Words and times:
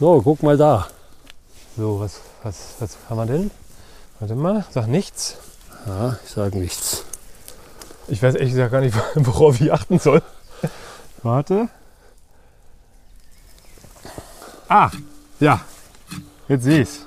So, 0.00 0.22
guck 0.22 0.42
mal 0.42 0.56
da. 0.56 0.86
So, 1.76 2.00
was, 2.00 2.22
was, 2.42 2.74
was 2.78 2.96
haben 3.10 3.18
wir 3.18 3.26
denn? 3.26 3.50
Warte 4.18 4.34
mal, 4.34 4.64
sag 4.70 4.88
nichts. 4.88 5.36
Ja, 5.86 6.18
ich 6.24 6.30
sage 6.30 6.58
nichts. 6.58 7.04
Ich 8.08 8.22
weiß 8.22 8.34
ehrlich 8.34 8.52
gesagt 8.52 8.72
gar 8.72 8.80
nicht, 8.80 8.96
worauf 9.14 9.60
ich 9.60 9.70
achten 9.70 9.98
soll. 9.98 10.22
Warte. 11.22 11.68
Ah, 14.70 14.90
ja. 15.38 15.60
Jetzt 16.48 16.64
sehe 16.64 16.80
ich's. 16.80 17.06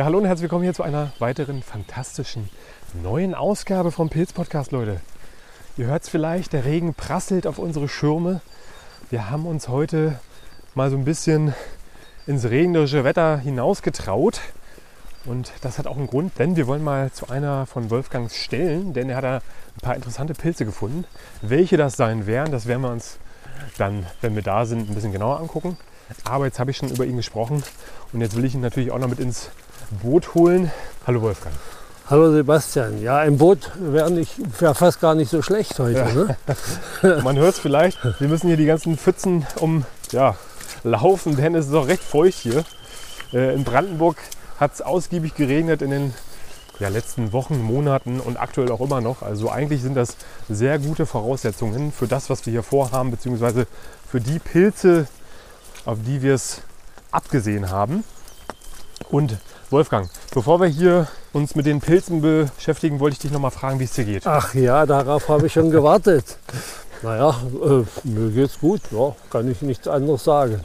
Ja, 0.00 0.06
hallo 0.06 0.16
und 0.16 0.24
herzlich 0.24 0.44
willkommen 0.44 0.64
hier 0.64 0.72
zu 0.72 0.82
einer 0.82 1.12
weiteren 1.18 1.62
fantastischen 1.62 2.48
neuen 3.02 3.34
Ausgabe 3.34 3.92
vom 3.92 4.08
Pilz 4.08 4.32
Podcast, 4.32 4.72
Leute. 4.72 4.98
Ihr 5.76 5.88
hört 5.88 6.04
es 6.04 6.08
vielleicht, 6.08 6.54
der 6.54 6.64
Regen 6.64 6.94
prasselt 6.94 7.46
auf 7.46 7.58
unsere 7.58 7.86
Schirme. 7.86 8.40
Wir 9.10 9.28
haben 9.28 9.44
uns 9.44 9.68
heute 9.68 10.18
mal 10.74 10.88
so 10.88 10.96
ein 10.96 11.04
bisschen 11.04 11.52
ins 12.26 12.46
regnerische 12.46 13.04
Wetter 13.04 13.36
hinausgetraut. 13.36 14.40
Und 15.26 15.52
das 15.60 15.78
hat 15.78 15.86
auch 15.86 15.98
einen 15.98 16.06
Grund, 16.06 16.38
denn 16.38 16.56
wir 16.56 16.66
wollen 16.66 16.82
mal 16.82 17.12
zu 17.12 17.28
einer 17.28 17.66
von 17.66 17.90
Wolfgangs 17.90 18.34
Stellen, 18.34 18.94
denn 18.94 19.10
er 19.10 19.16
hat 19.16 19.24
da 19.24 19.36
ein 19.36 19.80
paar 19.82 19.96
interessante 19.96 20.32
Pilze 20.32 20.64
gefunden. 20.64 21.04
Welche 21.42 21.76
das 21.76 21.98
sein 21.98 22.26
werden, 22.26 22.52
das 22.52 22.64
werden 22.64 22.80
wir 22.80 22.90
uns 22.90 23.18
dann, 23.76 24.06
wenn 24.22 24.34
wir 24.34 24.42
da 24.42 24.64
sind, 24.64 24.88
ein 24.88 24.94
bisschen 24.94 25.12
genauer 25.12 25.40
angucken. 25.40 25.76
Aber 26.24 26.46
jetzt 26.46 26.58
habe 26.58 26.70
ich 26.70 26.78
schon 26.78 26.88
über 26.88 27.04
ihn 27.04 27.18
gesprochen 27.18 27.62
und 28.14 28.22
jetzt 28.22 28.34
will 28.34 28.46
ich 28.46 28.54
ihn 28.54 28.62
natürlich 28.62 28.92
auch 28.92 28.98
noch 28.98 29.08
mit 29.08 29.20
ins 29.20 29.50
Boot 29.90 30.34
holen. 30.34 30.70
Hallo 31.04 31.20
Wolfgang. 31.20 31.54
Hallo 32.08 32.30
Sebastian. 32.32 33.02
Ja, 33.02 33.18
ein 33.18 33.38
Boot 33.38 33.72
wäre 33.76 34.24
wär 34.58 34.74
fast 34.74 35.00
gar 35.00 35.16
nicht 35.16 35.30
so 35.30 35.42
schlecht 35.42 35.78
heute. 35.80 36.36
Ne? 37.02 37.22
Man 37.24 37.36
hört 37.36 37.54
es 37.54 37.58
vielleicht. 37.58 37.98
Wir 38.20 38.28
müssen 38.28 38.46
hier 38.46 38.56
die 38.56 38.66
ganzen 38.66 38.96
Pfützen 38.96 39.46
um 39.56 39.84
ja, 40.12 40.36
laufen, 40.84 41.36
denn 41.36 41.56
es 41.56 41.66
ist 41.66 41.74
auch 41.74 41.88
recht 41.88 42.04
feucht 42.04 42.38
hier. 42.38 42.64
Äh, 43.32 43.54
in 43.54 43.64
Brandenburg 43.64 44.16
hat 44.60 44.74
es 44.74 44.80
ausgiebig 44.80 45.34
geregnet 45.34 45.82
in 45.82 45.90
den 45.90 46.14
ja, 46.78 46.88
letzten 46.88 47.32
Wochen, 47.32 47.60
Monaten 47.60 48.20
und 48.20 48.36
aktuell 48.36 48.70
auch 48.70 48.80
immer 48.80 49.00
noch. 49.00 49.22
Also 49.22 49.50
eigentlich 49.50 49.82
sind 49.82 49.96
das 49.96 50.16
sehr 50.48 50.78
gute 50.78 51.04
Voraussetzungen 51.04 51.90
für 51.90 52.06
das, 52.06 52.30
was 52.30 52.46
wir 52.46 52.52
hier 52.52 52.62
vorhaben, 52.62 53.10
beziehungsweise 53.10 53.66
für 54.08 54.20
die 54.20 54.38
Pilze, 54.38 55.08
auf 55.84 55.98
die 56.06 56.22
wir 56.22 56.34
es 56.34 56.62
abgesehen 57.10 57.70
haben. 57.70 58.04
Und 59.10 59.36
Wolfgang, 59.70 60.10
bevor 60.34 60.60
wir 60.60 60.66
hier 60.66 61.06
uns 61.32 61.54
mit 61.54 61.64
den 61.64 61.80
Pilzen 61.80 62.20
beschäftigen, 62.20 62.98
wollte 62.98 63.14
ich 63.14 63.18
dich 63.20 63.30
noch 63.30 63.38
mal 63.38 63.50
fragen, 63.50 63.78
wie 63.78 63.84
es 63.84 63.92
dir 63.92 64.04
geht. 64.04 64.26
Ach 64.26 64.52
ja, 64.52 64.84
darauf 64.84 65.28
habe 65.28 65.46
ich 65.46 65.52
schon 65.52 65.70
gewartet. 65.70 66.24
Naja, 67.02 67.36
äh, 67.62 68.08
mir 68.08 68.30
geht's 68.30 68.58
gut. 68.58 68.80
Ja, 68.90 69.14
kann 69.30 69.48
ich 69.48 69.62
nichts 69.62 69.86
anderes 69.86 70.24
sagen. 70.24 70.60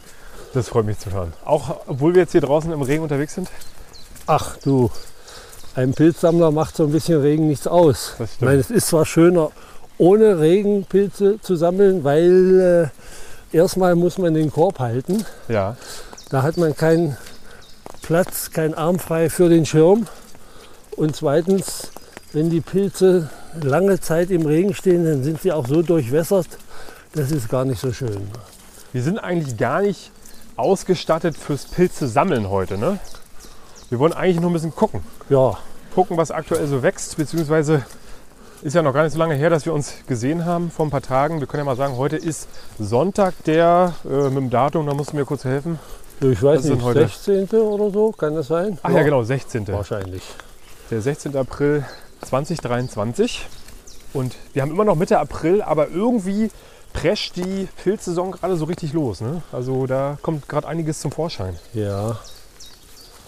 Das 0.56 0.70
freut 0.70 0.86
mich 0.86 0.98
zu 0.98 1.12
hören. 1.12 1.34
Auch 1.46 1.82
obwohl 1.86 2.16
wir 2.16 2.24
jetzt 2.24 2.32
hier 2.32 2.42
draußen 2.42 2.72
im 2.72 2.82
Regen 2.82 3.04
unterwegs 3.04 3.36
sind? 3.36 3.48
Ach 4.26 4.58
du, 4.64 4.90
ein 5.76 5.94
Pilzsammler 5.94 6.50
macht 6.50 6.76
so 6.76 6.86
ein 6.86 6.92
bisschen 6.92 7.22
Regen 7.22 7.48
nichts 7.48 7.68
aus. 7.68 8.16
Das 8.18 8.32
Ich 8.34 8.42
meine, 8.42 8.60
es 8.60 8.72
ist 8.72 8.88
zwar 8.88 9.06
schöner, 9.06 9.52
ohne 10.00 10.40
Regen 10.40 10.84
Pilze 10.86 11.40
zu 11.42 11.56
sammeln, 11.56 12.04
weil 12.04 12.92
äh, 13.52 13.56
erstmal 13.56 13.94
muss 13.94 14.18
man 14.18 14.34
den 14.34 14.52
Korb 14.52 14.80
halten. 14.80 15.24
Ja, 15.48 15.78
Da 16.32 16.42
hat 16.42 16.58
man 16.58 16.76
keinen 16.76 17.18
Platz, 18.06 18.52
keinen 18.52 18.76
Arm 18.76 19.00
frei 19.00 19.32
für 19.32 19.50
den 19.50 19.66
Schirm. 19.66 20.06
Und 20.96 21.16
zweitens, 21.16 21.90
wenn 22.34 22.52
die 22.52 22.62
Pilze 22.62 23.32
lange 23.60 24.00
Zeit 24.00 24.30
im 24.30 24.46
Regen 24.46 24.76
stehen, 24.76 25.04
dann 25.06 25.24
sind 25.24 25.42
sie 25.42 25.52
auch 25.52 25.66
so 25.68 25.82
durchwässert, 25.82 26.46
das 27.14 27.32
ist 27.32 27.50
gar 27.50 27.66
nicht 27.66 27.80
so 27.80 27.92
schön. 27.92 28.28
wir 28.94 29.02
sind 29.02 29.18
eigentlich 29.18 29.58
gar 29.58 29.82
nicht 29.82 30.12
ausgestattet 30.56 31.36
fürs 31.36 31.66
Pilze 31.66 32.08
sammeln 32.08 32.52
heute. 32.52 32.78
Ne? 32.78 33.00
Wir 33.90 33.98
wollen 33.98 34.14
eigentlich 34.14 34.40
nur 34.40 34.52
ein 34.52 34.54
bisschen 34.54 34.76
gucken. 34.76 35.02
Ja, 35.30 35.58
Gucken, 35.96 36.16
was 36.16 36.30
aktuell 36.30 36.68
so 36.68 36.84
wächst, 36.84 37.18
beziehungsweise 37.18 37.86
ist 38.62 38.76
ja 38.76 38.84
noch 38.84 38.94
gar 38.94 39.04
nicht 39.04 39.14
so 39.14 39.20
lange 39.20 39.34
her, 39.34 39.50
dass 39.50 39.66
wir 39.66 39.74
uns 39.74 39.96
gesehen 40.08 40.46
haben 40.46 40.70
vor 40.70 40.86
ein 40.86 40.92
paar 40.92 41.02
Tagen. 41.02 41.40
Wir 41.40 41.48
können 41.48 41.62
ja 41.62 41.66
mal 41.66 41.76
sagen, 41.76 41.98
heute 41.98 42.18
ist 42.18 42.50
Sonntag, 42.78 43.34
der 43.46 43.96
äh, 44.04 44.26
mit 44.26 44.38
dem 44.38 44.50
Datum, 44.52 44.86
da 44.86 44.94
musst 44.94 45.14
du 45.14 45.16
mir 45.16 45.26
kurz 45.26 45.44
helfen. 45.44 45.80
Ich 46.22 46.42
weiß 46.42 46.64
denn 46.64 46.74
nicht, 46.74 46.84
heute? 46.84 47.00
16. 47.00 47.50
oder 47.60 47.92
so, 47.92 48.12
kann 48.12 48.36
das 48.36 48.48
sein? 48.48 48.78
Ach 48.84 48.92
ja, 48.92 49.04
genau, 49.04 49.24
16. 49.24 49.68
Wahrscheinlich. 49.68 50.24
Der 50.92 51.02
16. 51.02 51.36
April 51.36 51.86
2023. 52.26 53.46
Und 54.14 54.36
wir 54.54 54.62
haben 54.62 54.72
immer 54.72 54.86
noch 54.86 54.96
Mitte 54.96 55.20
April, 55.20 55.62
aber 55.62 55.90
irgendwie 55.90 56.50
prescht 56.94 57.36
die 57.36 57.68
Pilzsaison 57.84 58.32
gerade 58.32 58.56
so 58.56 58.66
richtig 58.66 58.94
los. 58.94 59.20
Ne? 59.20 59.42
Also 59.52 59.86
da 59.86 60.18
kommt 60.22 60.48
gerade 60.48 60.68
einiges 60.68 61.02
zum 61.02 61.12
Vorschein. 61.12 61.58
Ja, 61.74 62.18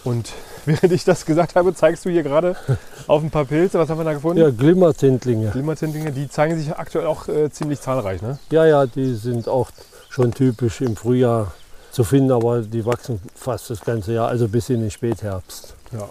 Und 0.05 0.31
während 0.65 0.91
ich 0.93 1.03
das 1.03 1.25
gesagt 1.25 1.55
habe, 1.55 1.75
zeigst 1.75 2.05
du 2.05 2.09
hier 2.09 2.23
gerade 2.23 2.55
auf 3.07 3.21
ein 3.21 3.29
paar 3.29 3.45
Pilze. 3.45 3.77
Was 3.77 3.89
haben 3.89 3.99
wir 3.99 4.05
da 4.05 4.13
gefunden? 4.13 4.41
ja 4.41 4.49
Glimmertintlinge. 4.49 5.51
Klimatintlinge, 5.51 6.11
die 6.11 6.29
zeigen 6.29 6.57
sich 6.57 6.73
aktuell 6.73 7.05
auch 7.07 7.27
äh, 7.27 7.49
ziemlich 7.51 7.81
zahlreich. 7.81 8.21
Ne? 8.21 8.39
Ja, 8.49 8.65
ja, 8.65 8.85
die 8.85 9.13
sind 9.15 9.49
auch 9.49 9.69
schon 10.09 10.33
typisch 10.33 10.79
im 10.79 10.95
Frühjahr 10.95 11.51
zu 11.97 12.03
finden, 12.03 12.31
aber 12.31 12.61
die 12.61 12.85
wachsen 12.85 13.19
fast 13.33 13.71
das 13.71 13.81
ganze 13.81 14.13
Jahr, 14.13 14.27
also 14.27 14.47
bis 14.47 14.69
in 14.69 14.81
den 14.81 14.91
Spätherbst. 14.91 15.73
Ja. 15.91 16.07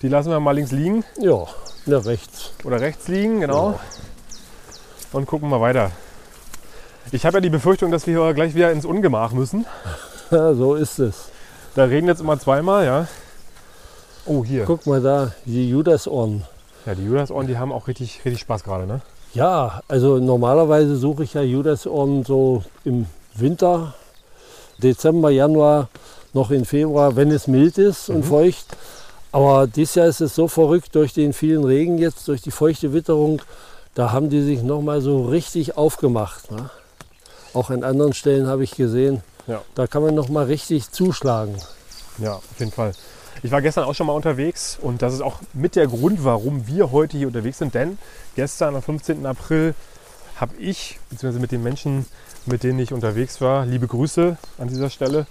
Die 0.00 0.06
lassen 0.06 0.30
wir 0.30 0.38
mal 0.38 0.52
links 0.52 0.70
liegen 0.70 1.02
Ja, 1.18 1.44
na 1.86 1.98
rechts. 1.98 2.52
oder 2.62 2.80
rechts 2.80 3.08
liegen, 3.08 3.40
genau. 3.40 3.80
Und 5.10 5.26
gucken 5.26 5.48
mal 5.48 5.60
weiter. 5.60 5.90
Ich 7.10 7.26
habe 7.26 7.38
ja 7.38 7.40
die 7.40 7.50
Befürchtung, 7.50 7.90
dass 7.90 8.06
wir 8.06 8.16
hier 8.16 8.32
gleich 8.34 8.54
wieder 8.54 8.70
ins 8.70 8.84
Ungemach 8.84 9.32
müssen. 9.32 9.66
Ja, 10.30 10.54
so 10.54 10.74
ist 10.76 10.98
es. 11.00 11.30
Da 11.76 11.84
regnet 11.84 12.16
es 12.16 12.20
immer 12.20 12.38
zweimal, 12.38 12.84
ja. 12.84 13.08
Oh, 14.24 14.44
hier. 14.44 14.64
Guck 14.66 14.86
mal 14.86 15.00
da, 15.00 15.32
die 15.44 15.68
Judasohren. 15.68 16.44
Ja, 16.84 16.94
die 16.94 17.04
Judasohren, 17.04 17.46
die 17.48 17.58
haben 17.58 17.72
auch 17.72 17.86
richtig, 17.88 18.24
richtig 18.24 18.40
Spaß 18.40 18.62
gerade, 18.64 18.86
ne? 18.86 19.00
Ja, 19.34 19.82
also 19.86 20.18
normalerweise 20.18 20.96
suche 20.96 21.22
ich 21.24 21.34
ja 21.34 21.42
Judasohren 21.42 22.24
so 22.24 22.64
im 22.84 23.06
Winter, 23.34 23.94
Dezember, 24.78 25.30
Januar, 25.30 25.88
noch 26.32 26.50
in 26.50 26.64
Februar, 26.64 27.16
wenn 27.16 27.30
es 27.30 27.46
mild 27.46 27.78
ist 27.78 28.08
und 28.10 28.24
feucht. 28.24 28.66
Aber 29.32 29.66
dieses 29.66 29.94
Jahr 29.94 30.06
ist 30.06 30.20
es 30.20 30.34
so 30.34 30.48
verrückt 30.48 30.94
durch 30.94 31.12
den 31.12 31.32
vielen 31.32 31.64
Regen 31.64 31.98
jetzt, 31.98 32.26
durch 32.28 32.42
die 32.42 32.50
feuchte 32.50 32.92
Witterung, 32.92 33.42
da 33.94 34.12
haben 34.12 34.28
die 34.30 34.42
sich 34.42 34.62
noch 34.62 34.82
mal 34.82 35.00
so 35.00 35.24
richtig 35.24 35.76
aufgemacht. 35.76 36.50
Ne? 36.50 36.70
Auch 37.54 37.70
an 37.70 37.82
anderen 37.84 38.12
Stellen 38.12 38.46
habe 38.46 38.64
ich 38.64 38.72
gesehen, 38.72 39.22
Ja. 39.46 39.62
da 39.74 39.86
kann 39.86 40.02
man 40.02 40.14
noch 40.14 40.28
mal 40.28 40.44
richtig 40.44 40.90
zuschlagen. 40.90 41.54
Ja, 42.18 42.34
auf 42.34 42.44
jeden 42.58 42.72
Fall. 42.72 42.92
Ich 43.42 43.50
war 43.50 43.60
gestern 43.62 43.84
auch 43.84 43.94
schon 43.94 44.06
mal 44.06 44.14
unterwegs 44.14 44.78
und 44.80 45.02
das 45.02 45.12
ist 45.14 45.20
auch 45.22 45.38
mit 45.52 45.76
der 45.76 45.86
Grund, 45.86 46.24
warum 46.24 46.66
wir 46.66 46.90
heute 46.92 47.18
hier 47.18 47.26
unterwegs 47.26 47.58
sind. 47.58 47.74
Denn 47.74 47.98
gestern 48.34 48.74
am 48.74 48.82
15. 48.82 49.24
April 49.26 49.74
habe 50.36 50.54
ich, 50.58 50.98
beziehungsweise 51.10 51.40
mit 51.40 51.52
den 51.52 51.62
Menschen, 51.62 52.06
mit 52.46 52.62
denen 52.62 52.78
ich 52.78 52.92
unterwegs 52.92 53.40
war, 53.40 53.66
liebe 53.66 53.86
Grüße 53.86 54.36
an 54.58 54.68
dieser 54.68 54.90
Stelle, 54.90 55.26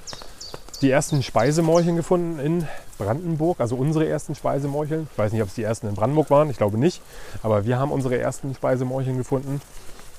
die 0.82 0.92
ersten 0.92 1.24
Speisemorcheln 1.24 1.96
gefunden 1.96 2.40
in 2.40 2.68
Brandenburg, 2.98 3.60
also 3.60 3.76
unsere 3.76 4.08
ersten 4.08 4.36
Speisemorcheln. 4.36 5.08
Ich 5.12 5.18
weiß 5.18 5.32
nicht, 5.32 5.42
ob 5.42 5.48
es 5.48 5.56
die 5.56 5.64
ersten 5.64 5.88
in 5.88 5.96
Brandenburg 5.96 6.30
waren, 6.30 6.50
ich 6.50 6.58
glaube 6.58 6.78
nicht, 6.78 7.02
aber 7.44 7.66
wir 7.66 7.80
haben 7.80 7.92
unsere 7.92 8.18
ersten 8.18 8.54
Speisemorcheln 8.54 9.18
gefunden. 9.18 9.62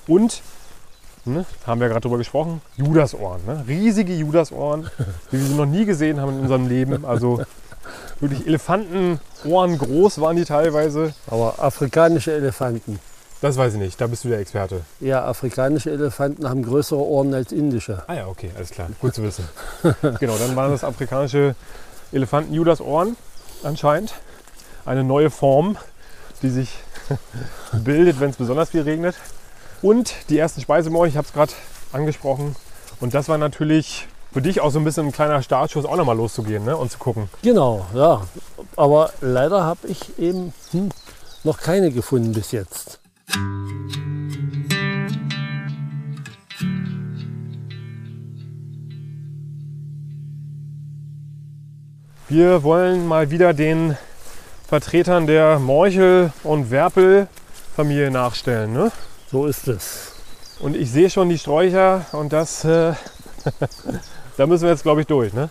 Und, 0.07 0.41
ne, 1.25 1.45
haben 1.65 1.79
wir 1.79 1.87
gerade 1.87 2.01
drüber 2.01 2.17
gesprochen, 2.17 2.61
Judasohren, 2.75 3.45
ne? 3.45 3.63
riesige 3.67 4.13
Judasohren, 4.13 4.89
wie 5.31 5.39
wir 5.39 5.45
sie 5.45 5.55
noch 5.55 5.65
nie 5.65 5.85
gesehen 5.85 6.19
haben 6.19 6.35
in 6.37 6.41
unserem 6.41 6.67
Leben. 6.67 7.05
Also 7.05 7.41
wirklich 8.19 8.47
Elefantenohren 8.47 9.77
groß 9.77 10.19
waren 10.21 10.35
die 10.35 10.45
teilweise. 10.45 11.13
Aber 11.27 11.55
afrikanische 11.59 12.33
Elefanten, 12.33 12.99
Das 13.41 13.55
weiß 13.55 13.73
ich 13.73 13.79
nicht, 13.79 14.01
da 14.01 14.07
bist 14.07 14.23
du 14.23 14.29
der 14.29 14.39
Experte. 14.39 14.81
ja, 14.99 15.23
afrikanische 15.23 15.91
Elefanten 15.91 16.49
haben 16.49 16.63
größere 16.63 16.99
Ohren 16.99 17.33
als 17.33 17.51
indische. 17.51 18.03
Ah 18.07 18.15
ja, 18.15 18.27
okay, 18.27 18.49
alles 18.55 18.71
klar. 18.71 18.89
Gut 18.99 19.13
zu 19.13 19.21
wissen. 19.21 19.47
genau, 20.19 20.37
dann 20.37 20.55
waren 20.55 20.71
das 20.71 20.83
afrikanische 20.83 21.55
Elefanten-Judas-Ohren 22.11 23.15
anscheinend. 23.63 24.13
Eine 24.85 25.03
neue 25.03 25.29
Form, 25.29 25.77
die 26.41 26.49
sich 26.49 26.79
bildet, 27.71 28.19
wenn 28.19 28.31
es 28.31 28.37
besonders 28.37 28.71
viel 28.71 28.81
regnet. 28.81 29.15
Und 29.83 30.15
die 30.29 30.39
ersten 30.39 30.61
Speisemorchen, 30.61 31.11
ich 31.11 31.17
habe 31.17 31.27
es 31.27 31.33
gerade 31.33 31.53
angesprochen. 31.91 32.55
Und 32.99 33.13
das 33.13 33.29
war 33.29 33.37
natürlich 33.37 34.07
für 34.33 34.41
dich 34.41 34.61
auch 34.61 34.71
so 34.71 34.79
ein 34.79 34.83
bisschen 34.83 35.07
ein 35.07 35.11
kleiner 35.11 35.43
Startschuss, 35.43 35.85
auch 35.85 35.95
nochmal 35.95 36.17
loszugehen 36.17 36.65
ne? 36.65 36.75
und 36.75 36.91
zu 36.91 36.97
gucken. 36.97 37.29
Genau, 37.43 37.85
ja. 37.93 38.21
Aber 38.75 39.11
leider 39.21 39.63
habe 39.63 39.87
ich 39.87 40.17
eben 40.17 40.53
hm, 40.71 40.89
noch 41.43 41.59
keine 41.59 41.91
gefunden 41.91 42.33
bis 42.33 42.51
jetzt. 42.51 42.99
Wir 52.29 52.61
wollen 52.63 53.07
mal 53.07 53.31
wieder 53.31 53.53
den 53.53 53.95
Vertretern 54.67 55.27
der 55.27 55.59
Morchel- 55.59 56.33
und 56.43 56.71
Werpel-Familie 56.71 58.11
nachstellen. 58.11 58.73
Ne? 58.73 58.91
So 59.31 59.45
ist 59.45 59.69
es. 59.69 60.11
Und 60.59 60.75
ich 60.75 60.91
sehe 60.91 61.09
schon 61.09 61.29
die 61.29 61.37
Sträucher 61.37 62.05
und 62.11 62.33
das, 62.33 62.65
äh, 62.65 62.93
da 64.37 64.45
müssen 64.45 64.63
wir 64.63 64.71
jetzt, 64.71 64.83
glaube 64.83 65.01
ich, 65.01 65.07
durch. 65.07 65.31
Ne? 65.31 65.49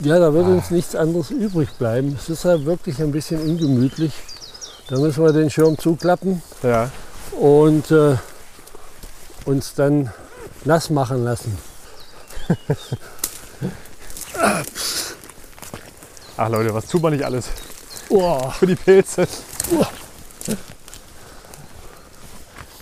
Ja, 0.00 0.18
da 0.18 0.34
wird 0.34 0.46
ah. 0.46 0.48
uns 0.48 0.72
nichts 0.72 0.96
anderes 0.96 1.30
übrig 1.30 1.70
bleiben. 1.78 2.16
Es 2.18 2.28
ist 2.28 2.44
ja 2.44 2.64
wirklich 2.64 3.00
ein 3.00 3.12
bisschen 3.12 3.40
ungemütlich. 3.40 4.12
Da 4.90 4.98
müssen 4.98 5.22
wir 5.24 5.32
den 5.32 5.48
Schirm 5.50 5.78
zuklappen 5.78 6.42
Ja. 6.62 6.90
und 7.38 7.90
äh, 7.90 8.16
uns 9.44 9.74
dann 9.74 10.12
nass 10.64 10.90
machen 10.90 11.24
lassen. 11.24 11.56
Ach 16.36 16.48
Leute, 16.48 16.74
was 16.74 16.86
tut 16.86 17.02
man 17.02 17.12
nicht 17.12 17.24
alles 17.24 17.46
Oh, 18.08 18.50
für 18.50 18.66
die 18.66 18.74
Pilze? 18.74 19.28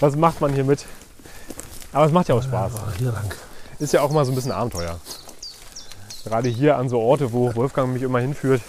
Was 0.01 0.17
macht 0.17 0.41
man 0.41 0.53
hier 0.55 0.65
mit? 0.65 0.87
Aber 1.93 2.07
es 2.07 2.13
macht 2.13 2.29
ja 2.29 2.35
auch 2.37 2.43
Spaß. 2.43 2.73
lang. 3.01 3.35
Ist 3.79 3.93
ja 3.93 4.01
auch 4.01 4.11
mal 4.11 4.25
so 4.25 4.33
ein 4.33 4.35
bisschen 4.35 4.53
Abenteuer. 4.53 4.99
Gerade 6.25 6.49
hier 6.49 6.77
an 6.79 6.89
so 6.89 7.01
Orte, 7.01 7.33
wo 7.33 7.55
Wolfgang 7.55 7.93
mich 7.93 8.03
immer 8.03 8.21
hinführt. 8.21 8.63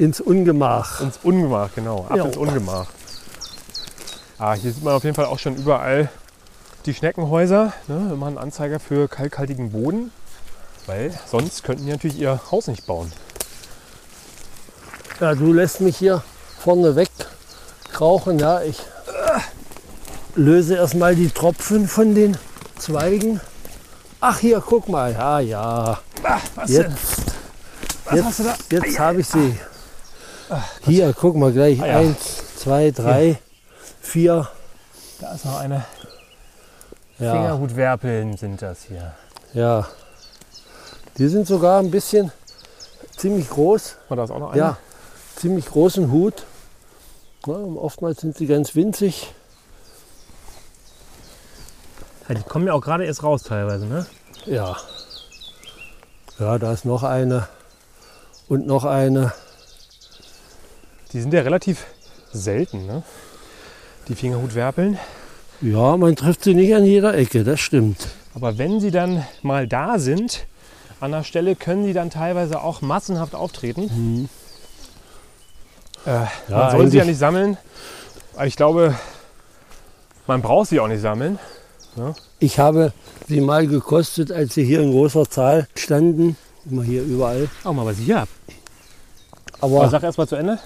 Ins 0.00 0.18
Ungemach. 0.18 1.02
Ins 1.02 1.18
Ungemach, 1.22 1.68
genau. 1.74 2.06
Ab 2.08 2.16
Ja. 2.16 2.24
ins 2.24 2.38
Ungemach. 2.38 2.86
Ah, 4.38 4.54
hier 4.54 4.72
sieht 4.72 4.82
man 4.82 4.94
auf 4.94 5.04
jeden 5.04 5.14
Fall 5.14 5.26
auch 5.26 5.38
schon 5.38 5.56
überall 5.56 6.08
die 6.86 6.94
Schneckenhäuser. 6.94 7.74
Ne? 7.86 7.94
Machen 8.16 8.28
einen 8.28 8.38
Anzeiger 8.38 8.80
für 8.80 9.08
kalkhaltigen 9.08 9.72
Boden. 9.72 10.10
Weil 10.86 11.12
sonst 11.30 11.64
könnten 11.64 11.84
die 11.84 11.90
natürlich 11.90 12.18
ihr 12.18 12.40
Haus 12.50 12.66
nicht 12.66 12.86
bauen. 12.86 13.12
Ja, 15.20 15.34
du 15.34 15.52
lässt 15.52 15.82
mich 15.82 15.98
hier 15.98 16.22
vorne 16.58 16.96
weg 16.96 17.10
krauchen. 17.92 18.38
Ja, 18.38 18.62
ich 18.62 18.78
äh, 18.80 19.40
löse 20.34 20.76
erstmal 20.76 21.14
die 21.14 21.28
Tropfen 21.28 21.86
von 21.86 22.14
den 22.14 22.38
Zweigen. 22.78 23.38
Ach, 24.20 24.38
hier, 24.38 24.62
guck 24.66 24.88
mal. 24.88 25.12
Ja, 25.12 25.40
ja. 25.40 25.98
Was 26.54 26.70
Jetzt, 26.70 26.96
jetzt, 28.10 28.42
jetzt 28.70 28.98
habe 28.98 29.20
ich 29.20 29.28
sie. 29.28 29.58
Hier, 30.84 31.12
guck 31.12 31.36
mal 31.36 31.52
gleich. 31.52 31.80
Ah, 31.80 31.86
ja. 31.86 31.98
Eins, 31.98 32.56
zwei, 32.56 32.90
drei, 32.90 33.38
vier. 34.00 34.48
Da 35.20 35.34
ist 35.34 35.44
noch 35.44 35.58
eine. 35.58 35.84
Ja, 37.18 37.32
Fingerhutwerpeln 37.32 38.36
sind 38.36 38.62
das 38.62 38.84
hier. 38.84 39.14
ja. 39.52 39.86
Die 41.18 41.28
sind 41.28 41.46
sogar 41.46 41.80
ein 41.80 41.90
bisschen 41.90 42.32
ziemlich 43.16 43.50
groß. 43.50 43.96
Und 44.08 44.16
da 44.16 44.24
ist 44.24 44.30
auch 44.30 44.38
noch 44.38 44.52
eine. 44.52 44.58
Ja, 44.58 44.78
ziemlich 45.36 45.66
großen 45.66 46.10
Hut. 46.10 46.46
Ja, 47.46 47.52
oftmals 47.54 48.20
sind 48.20 48.36
sie 48.38 48.46
ganz 48.46 48.74
winzig. 48.74 49.34
Ja, 52.28 52.34
die 52.36 52.42
kommen 52.42 52.66
ja 52.66 52.72
auch 52.72 52.80
gerade 52.80 53.04
erst 53.04 53.22
raus 53.22 53.42
teilweise, 53.42 53.84
ne? 53.86 54.06
Ja. 54.46 54.76
Ja, 56.38 56.58
da 56.58 56.72
ist 56.72 56.86
noch 56.86 57.02
eine 57.02 57.48
und 58.48 58.66
noch 58.66 58.84
eine. 58.84 59.32
Die 61.12 61.20
sind 61.20 61.32
ja 61.34 61.42
relativ 61.42 61.86
selten, 62.32 62.86
ne? 62.86 63.02
Die 64.08 64.14
Fingerhutwerpeln. 64.14 64.98
Ja, 65.60 65.96
man 65.96 66.16
trifft 66.16 66.44
sie 66.44 66.54
nicht 66.54 66.74
an 66.74 66.84
jeder 66.84 67.14
Ecke, 67.14 67.44
das 67.44 67.60
stimmt. 67.60 68.08
Aber 68.34 68.58
wenn 68.58 68.80
sie 68.80 68.90
dann 68.90 69.24
mal 69.42 69.66
da 69.66 69.98
sind, 69.98 70.46
an 71.00 71.10
der 71.12 71.24
Stelle 71.24 71.56
können 71.56 71.84
sie 71.84 71.92
dann 71.92 72.10
teilweise 72.10 72.62
auch 72.62 72.80
massenhaft 72.80 73.34
auftreten. 73.34 74.28
Äh, 76.06 76.10
Ja, 76.10 76.28
man 76.48 76.70
soll 76.70 76.90
sie 76.90 76.98
ja 76.98 77.04
nicht 77.04 77.18
sammeln. 77.18 77.56
Aber 78.34 78.46
ich 78.46 78.56
glaube, 78.56 78.94
man 80.26 80.40
braucht 80.42 80.68
sie 80.70 80.80
auch 80.80 80.88
nicht 80.88 81.00
sammeln. 81.02 81.38
Ich 82.38 82.58
habe 82.58 82.92
sie 83.28 83.40
mal 83.40 83.66
gekostet, 83.66 84.32
als 84.32 84.54
sie 84.54 84.64
hier 84.64 84.80
in 84.80 84.92
großer 84.92 85.28
Zahl 85.28 85.66
standen. 85.74 86.36
Immer 86.70 86.84
hier 86.84 87.02
überall. 87.02 87.48
Auch 87.64 87.72
mal 87.72 87.84
was 87.84 87.98
ich 87.98 88.10
habe. 88.12 88.30
Aber 89.60 89.80
Aber 89.80 89.90
sag 89.90 90.02
erst 90.04 90.16
mal 90.16 90.26
zu 90.28 90.36
Ende. 90.36 90.58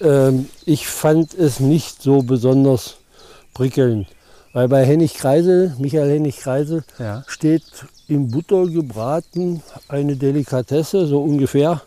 Ähm, 0.00 0.48
ich 0.64 0.86
fand 0.86 1.34
es 1.34 1.60
nicht 1.60 2.02
so 2.02 2.22
besonders 2.22 2.96
prickelnd. 3.54 4.06
Weil 4.52 4.68
bei 4.68 4.84
Hennig 4.84 5.14
Kreisel, 5.14 5.74
Michael 5.78 6.10
Hennig 6.10 6.38
Kreisel, 6.38 6.82
Ja. 6.98 7.22
steht 7.26 7.62
in 8.08 8.30
Butter 8.30 8.66
gebraten 8.66 9.62
eine 9.88 10.16
Delikatesse, 10.16 11.06
so 11.06 11.22
ungefähr, 11.22 11.82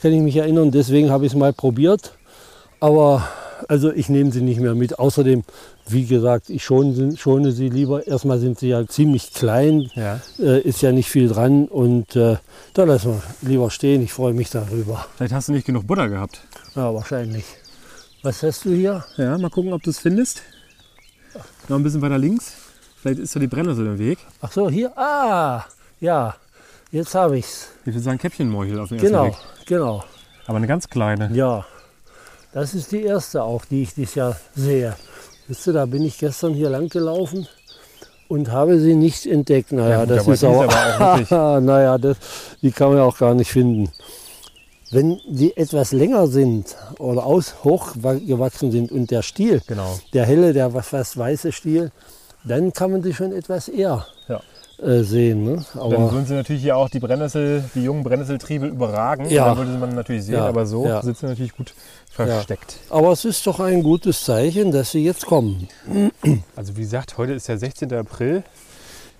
kann 0.00 0.12
ich 0.12 0.20
mich 0.20 0.36
erinnern. 0.36 0.70
Deswegen 0.70 1.10
habe 1.10 1.26
ich 1.26 1.32
es 1.32 1.38
mal 1.38 1.52
probiert. 1.52 2.12
Aber 2.80 3.26
also 3.68 3.92
ich 3.92 4.08
nehme 4.08 4.30
sie 4.32 4.40
nicht 4.42 4.60
mehr 4.60 4.74
mit. 4.74 4.98
Außerdem, 4.98 5.44
wie 5.88 6.04
gesagt, 6.06 6.50
ich 6.50 6.64
schone, 6.64 6.92
sie- 6.94 7.16
schone 7.16 7.52
sie 7.52 7.68
lieber. 7.68 8.06
Erstmal 8.06 8.38
sind 8.38 8.58
sie 8.58 8.68
ja 8.68 8.86
ziemlich 8.86 9.32
klein, 9.32 9.90
ja. 9.94 10.20
äh, 10.38 10.60
ist 10.60 10.82
ja 10.82 10.92
nicht 10.92 11.08
viel 11.10 11.28
dran. 11.28 11.66
Und 11.66 12.16
äh, 12.16 12.36
da 12.74 12.84
lassen 12.84 13.20
wir 13.40 13.48
lieber 13.48 13.70
stehen. 13.70 14.02
Ich 14.02 14.12
freue 14.12 14.32
mich 14.34 14.50
darüber. 14.50 15.06
Vielleicht 15.16 15.34
hast 15.34 15.48
du 15.48 15.52
nicht 15.52 15.66
genug 15.66 15.86
Butter 15.86 16.08
gehabt. 16.08 16.40
Ja, 16.74 16.92
wahrscheinlich. 16.94 17.44
Was 18.22 18.42
hast 18.42 18.64
du 18.64 18.70
hier? 18.74 19.04
Ja, 19.16 19.36
mal 19.38 19.50
gucken, 19.50 19.72
ob 19.72 19.82
du 19.82 19.90
es 19.90 19.98
findest. 19.98 20.42
Noch 21.68 21.76
ein 21.78 21.82
bisschen 21.82 22.02
weiter 22.02 22.18
links. 22.18 22.52
Vielleicht 23.00 23.18
ist 23.20 23.36
da 23.36 23.40
die 23.40 23.46
Brennnessel 23.46 23.86
im 23.86 23.98
Weg. 23.98 24.18
Ach 24.40 24.50
so, 24.52 24.70
hier. 24.70 24.96
Ah, 24.98 25.64
ja. 26.00 26.34
Jetzt 26.90 27.14
habe 27.14 27.38
ich's. 27.38 27.68
Ich 27.82 27.88
würde 27.88 28.00
sagen 28.00 28.18
Käppchenmorchel 28.18 28.78
auf 28.78 28.88
den 28.88 28.98
ersten 28.98 29.08
Genau, 29.12 29.24
Blick. 29.24 29.36
genau. 29.66 30.04
Aber 30.46 30.56
eine 30.58 30.66
ganz 30.66 30.88
kleine. 30.88 31.30
Ja, 31.34 31.66
das 32.54 32.74
ist 32.74 32.90
die 32.92 33.02
erste 33.02 33.42
auch, 33.42 33.64
die 33.66 33.82
ich 33.82 33.94
dieses 33.94 34.14
Jahr 34.14 34.36
sehe. 34.54 34.94
Wisst 35.48 35.66
ihr, 35.66 35.74
da 35.74 35.84
bin 35.86 36.02
ich 36.04 36.18
gestern 36.18 36.54
hier 36.54 36.70
lang 36.70 36.88
gelaufen 36.88 37.46
und 38.28 38.50
habe 38.50 38.80
sie 38.80 38.94
nicht 38.94 39.26
entdeckt. 39.26 39.72
Naja, 39.72 40.00
Ja, 40.00 40.06
das 40.06 40.22
ist 40.26 40.34
ist 40.42 40.44
aber, 40.44 40.64
aber 40.98 41.56
auch 41.56 41.60
naja, 41.60 41.98
das, 41.98 42.16
die 42.62 42.72
kann 42.72 42.88
man 42.88 42.98
ja 42.98 43.04
auch 43.04 43.18
gar 43.18 43.34
nicht 43.34 43.50
finden. 43.50 43.90
Wenn 44.90 45.20
die 45.28 45.56
etwas 45.56 45.92
länger 45.92 46.26
sind 46.28 46.76
oder 46.98 47.26
aus 47.26 47.64
hochgewachsen 47.64 48.70
sind 48.70 48.92
und 48.92 49.10
der 49.10 49.22
Stiel, 49.22 49.60
Genau. 49.66 49.98
der 50.12 50.24
helle, 50.24 50.52
der 50.52 50.70
fast 50.70 51.18
weiße 51.18 51.52
Stiel, 51.52 51.90
dann 52.44 52.72
kann 52.72 52.92
man 52.92 53.02
die 53.02 53.12
schon 53.12 53.32
etwas 53.32 53.68
eher 53.68 54.06
Ja. 54.28 54.40
äh, 54.82 55.02
sehen. 55.02 55.44
Ne? 55.44 55.64
Dann 55.74 55.82
Aber 55.82 56.12
würden 56.12 56.26
sie 56.26 56.34
natürlich 56.34 56.62
hier 56.62 56.76
auch 56.76 56.88
die 56.88 57.00
Brennnessel, 57.00 57.64
die 57.74 57.82
jungen 57.84 58.04
Brennnesseltriebe 58.04 58.66
überragen. 58.66 59.28
Ja. 59.30 59.46
Da 59.46 59.56
würde 59.56 59.72
man 59.78 59.94
natürlich 59.94 60.24
sehen, 60.24 60.34
Ja, 60.36 60.46
aber 60.46 60.64
so 60.64 60.86
ja. 60.86 61.02
sie 61.02 61.12
natürlich 61.22 61.56
gut 61.56 61.74
versteckt. 62.14 62.76
Aber 62.90 63.12
es 63.12 63.24
ist 63.24 63.46
doch 63.46 63.60
ein 63.60 63.82
gutes 63.82 64.24
Zeichen, 64.24 64.72
dass 64.72 64.92
sie 64.92 65.04
jetzt 65.04 65.26
kommen. 65.26 65.68
Also 66.56 66.76
wie 66.76 66.82
gesagt, 66.82 67.18
heute 67.18 67.32
ist 67.32 67.48
der 67.48 67.58
16. 67.58 67.92
April. 67.92 68.42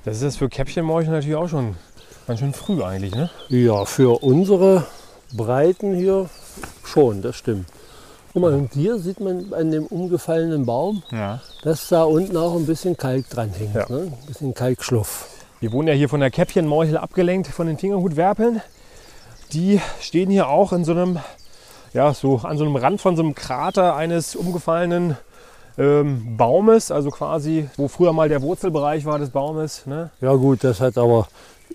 Das 0.05 0.17
ist 0.17 0.23
das 0.23 0.37
für 0.37 0.49
Käppchenmorchel 0.49 1.11
natürlich 1.13 1.37
auch 1.37 1.49
schon 1.49 1.77
ganz 2.27 2.41
schön 2.41 2.53
früh 2.53 2.83
eigentlich, 2.83 3.15
ne? 3.15 3.31
Ja, 3.49 3.85
für 3.85 4.23
unsere 4.23 4.87
Breiten 5.33 5.95
hier 5.95 6.29
schon, 6.85 7.23
das 7.23 7.37
stimmt. 7.37 7.67
Guck 8.33 8.43
mal, 8.43 8.53
und 8.53 8.73
hier 8.75 8.99
sieht 8.99 9.21
man 9.21 9.53
an 9.55 9.71
dem 9.71 9.87
umgefallenen 9.87 10.67
Baum, 10.67 11.03
Ja. 11.13 11.41
dass 11.63 11.89
da 11.89 12.03
unten 12.05 12.37
auch 12.37 12.55
ein 12.57 12.67
bisschen 12.67 12.97
Kalk 12.97 13.29
dran 13.31 13.51
hängt. 13.51 13.75
Ja. 13.75 13.87
Ne? 13.89 14.13
Ein 14.13 14.27
bisschen 14.27 14.55
Kalkschluff. 14.55 15.29
Wir 15.61 15.73
wurden 15.73 15.87
ja 15.89 15.95
hier 15.95 16.09
von 16.09 16.21
der 16.21 16.31
Käppchenmorchel 16.31 16.97
abgelenkt 16.97 17.47
von 17.49 17.67
den 17.67 17.79
Fingerhutwerpeln. 17.79 18.61
Die 19.53 19.81
stehen 20.01 20.31
hier 20.31 20.49
auch 20.49 20.73
in 20.73 20.85
so 20.85 20.93
einem, 20.93 21.21
ja, 21.95 22.13
so 22.13 22.37
an 22.39 22.59
so 22.59 22.65
einem 22.65 22.77
Rand 22.77 23.01
von 23.01 23.17
so 23.17 23.23
einem 23.23 23.35
Krater 23.35 23.97
eines 23.97 24.37
umgefallenen 24.37 25.17
ähm, 25.79 26.37
Baumes, 26.37 26.91
also 26.91 27.11
quasi, 27.11 27.69
wo 27.77 27.89
früher 27.89 28.13
mal 28.13 28.29
der 28.29 28.43
Wurzelbereich 28.43 29.05
war 29.07 29.19
des 29.19 29.31
Baumes. 29.31 29.87
Ne? 29.87 30.11
Ja 30.21 30.35
gut, 30.35 30.63
das 30.63 30.81
hat 30.81 30.99
aber, 30.99 31.29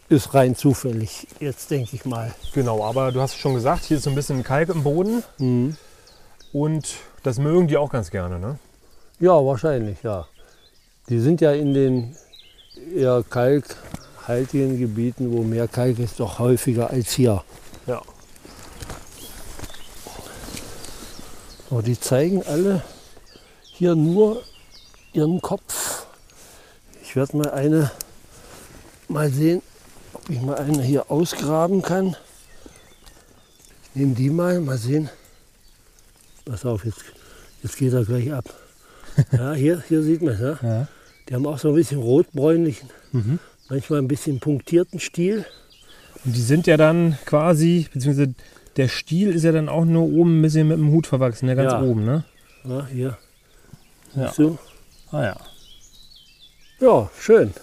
ist 0.07 0.33
rein 0.33 0.55
zufällig, 0.55 1.27
jetzt 1.39 1.71
denke 1.71 1.95
ich 1.95 2.05
mal. 2.05 2.31
Genau, 2.53 2.83
aber 2.83 3.11
du 3.11 3.19
hast 3.21 3.35
schon 3.37 3.55
gesagt, 3.55 3.85
hier 3.85 3.97
ist 3.97 4.03
so 4.03 4.09
ein 4.09 4.15
bisschen 4.15 4.43
Kalk 4.43 4.69
im 4.69 4.83
Boden 4.83 5.23
Mhm. 5.37 5.75
und 6.53 6.95
das 7.23 7.39
mögen 7.39 7.67
die 7.67 7.77
auch 7.77 7.89
ganz 7.89 8.11
gerne. 8.11 8.39
Ne? 8.39 8.57
Ja, 9.19 9.33
wahrscheinlich, 9.45 10.01
ja. 10.03 10.25
Die 11.09 11.19
sind 11.19 11.41
ja 11.41 11.51
in 11.51 11.73
den 11.73 12.15
eher 12.95 13.23
kalkhaltigen 13.29 14.79
Gebieten, 14.79 15.31
wo 15.31 15.43
mehr 15.43 15.67
Kalk 15.67 15.99
ist, 15.99 16.19
doch 16.19 16.39
häufiger 16.39 16.89
als 16.89 17.11
hier. 17.11 17.43
So, 21.69 21.81
die 21.81 21.99
zeigen 21.99 22.43
alle 22.43 22.81
hier 23.63 23.95
nur 23.95 24.41
ihren 25.13 25.41
Kopf. 25.41 26.05
Ich 27.03 27.15
werde 27.15 27.37
mal 27.37 27.51
eine 27.51 27.91
mal 29.07 29.29
sehen, 29.31 29.61
ob 30.13 30.29
ich 30.29 30.41
mal 30.41 30.55
eine 30.55 30.81
hier 30.83 31.09
ausgraben 31.11 31.81
kann. 31.81 32.15
Ich 33.83 33.95
nehme 33.95 34.13
die 34.15 34.29
mal, 34.29 34.59
mal 34.59 34.77
sehen. 34.77 35.09
Pass 36.45 36.65
auf, 36.65 36.85
jetzt, 36.85 37.03
jetzt 37.63 37.77
geht 37.77 37.93
er 37.93 38.05
gleich 38.05 38.31
ab. 38.31 38.45
Ja, 39.33 39.51
hier, 39.53 39.83
hier 39.87 40.01
sieht 40.01 40.21
man, 40.21 40.39
ja. 40.39 40.57
Ja. 40.61 40.87
Die 41.27 41.35
haben 41.35 41.45
auch 41.45 41.59
so 41.59 41.69
ein 41.69 41.75
bisschen 41.75 41.99
rotbräunlichen, 41.99 42.89
Mhm. 43.11 43.39
manchmal 43.67 43.99
ein 43.99 44.07
bisschen 44.07 44.39
punktierten 44.39 44.99
Stiel. 44.99 45.45
Und 46.23 46.35
die 46.35 46.41
sind 46.41 46.67
ja 46.67 46.77
dann 46.77 47.17
quasi, 47.25 47.87
beziehungsweise 47.91 48.33
der 48.79 48.87
Stiel 48.87 49.29
ist 49.35 49.43
ja 49.43 49.51
dann 49.51 49.69
auch 49.69 49.85
nur 49.85 50.03
oben 50.03 50.39
ein 50.39 50.41
bisschen 50.41 50.67
mit 50.69 50.77
dem 50.77 50.89
Hut 50.91 51.05
verwachsen, 51.05 51.47
der 51.47 51.55
ganz 51.55 51.73
Ja. 51.73 51.81
oben, 51.81 52.05
ne? 52.05 52.23
Ja, 52.63 52.87
hier. 52.91 53.17
Ja. 54.15 54.33
Du? 54.35 54.57
Ah 55.11 55.23
ja. 55.23 55.37
Ja, 56.79 57.09
schön. 57.19 57.53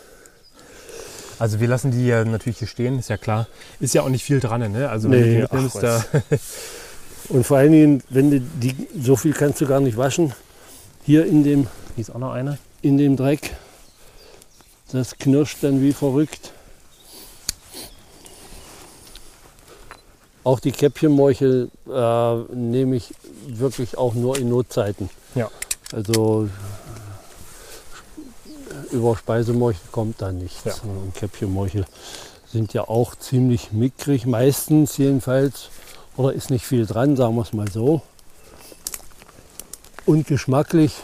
Also 1.38 1.58
wir 1.60 1.68
lassen 1.68 1.90
die 1.90 2.06
ja 2.06 2.24
natürlich 2.24 2.58
hier 2.58 2.68
stehen, 2.68 2.98
ist 2.98 3.08
ja 3.10 3.16
klar. 3.16 3.46
Ist 3.80 3.94
ja 3.94 4.02
auch 4.02 4.08
nicht 4.08 4.24
viel 4.24 4.40
dran, 4.40 4.70
ne? 4.72 4.88
Also 4.88 5.08
Nee, 5.08 5.46
wenn 5.50 5.62
du 5.62 5.68
die 5.68 5.76
ach, 5.76 5.80
da, 5.80 6.04
Und 7.28 7.44
vor 7.44 7.56
allen 7.58 7.72
Dingen, 7.72 8.02
wenn 8.08 8.30
du 8.30 8.40
die, 8.40 8.74
so 9.02 9.16
viel 9.16 9.32
kannst 9.32 9.60
du 9.60 9.66
gar 9.66 9.80
nicht 9.80 9.96
waschen. 9.96 10.32
Hier 11.04 11.26
in 11.26 11.42
dem, 11.44 11.66
hier 11.94 12.02
ist 12.02 12.10
auch 12.10 12.18
noch 12.18 12.32
eine. 12.32 12.58
in 12.82 12.98
dem 12.98 13.16
Dreck. 13.16 13.54
Das 14.92 15.18
knirscht 15.18 15.58
dann 15.62 15.82
wie 15.82 15.92
verrückt. 15.92 16.52
Auch 20.46 20.60
die 20.60 20.70
Käppchenmorchel 20.70 21.72
äh, 21.92 22.34
nehme 22.54 22.94
ich 22.94 23.12
wirklich 23.48 23.98
auch 23.98 24.14
nur 24.14 24.38
in 24.38 24.48
Notzeiten. 24.48 25.10
Ja. 25.34 25.50
Also 25.92 26.48
über 28.92 29.16
Speisemorchel 29.16 29.80
kommt 29.90 30.22
da 30.22 30.30
nichts. 30.30 30.62
Ja. 30.64 30.74
Und 30.84 31.16
Käppchenmorchel 31.16 31.84
sind 32.46 32.72
ja 32.74 32.82
auch 32.82 33.16
ziemlich 33.16 33.72
mickrig, 33.72 34.24
meistens 34.24 34.96
jedenfalls. 34.98 35.68
Oder 36.16 36.32
ist 36.32 36.50
nicht 36.50 36.64
viel 36.64 36.86
dran, 36.86 37.16
sagen 37.16 37.34
wir 37.34 37.42
es 37.42 37.52
mal 37.52 37.68
so. 37.68 38.02
Und 40.04 40.28
geschmacklich 40.28 40.94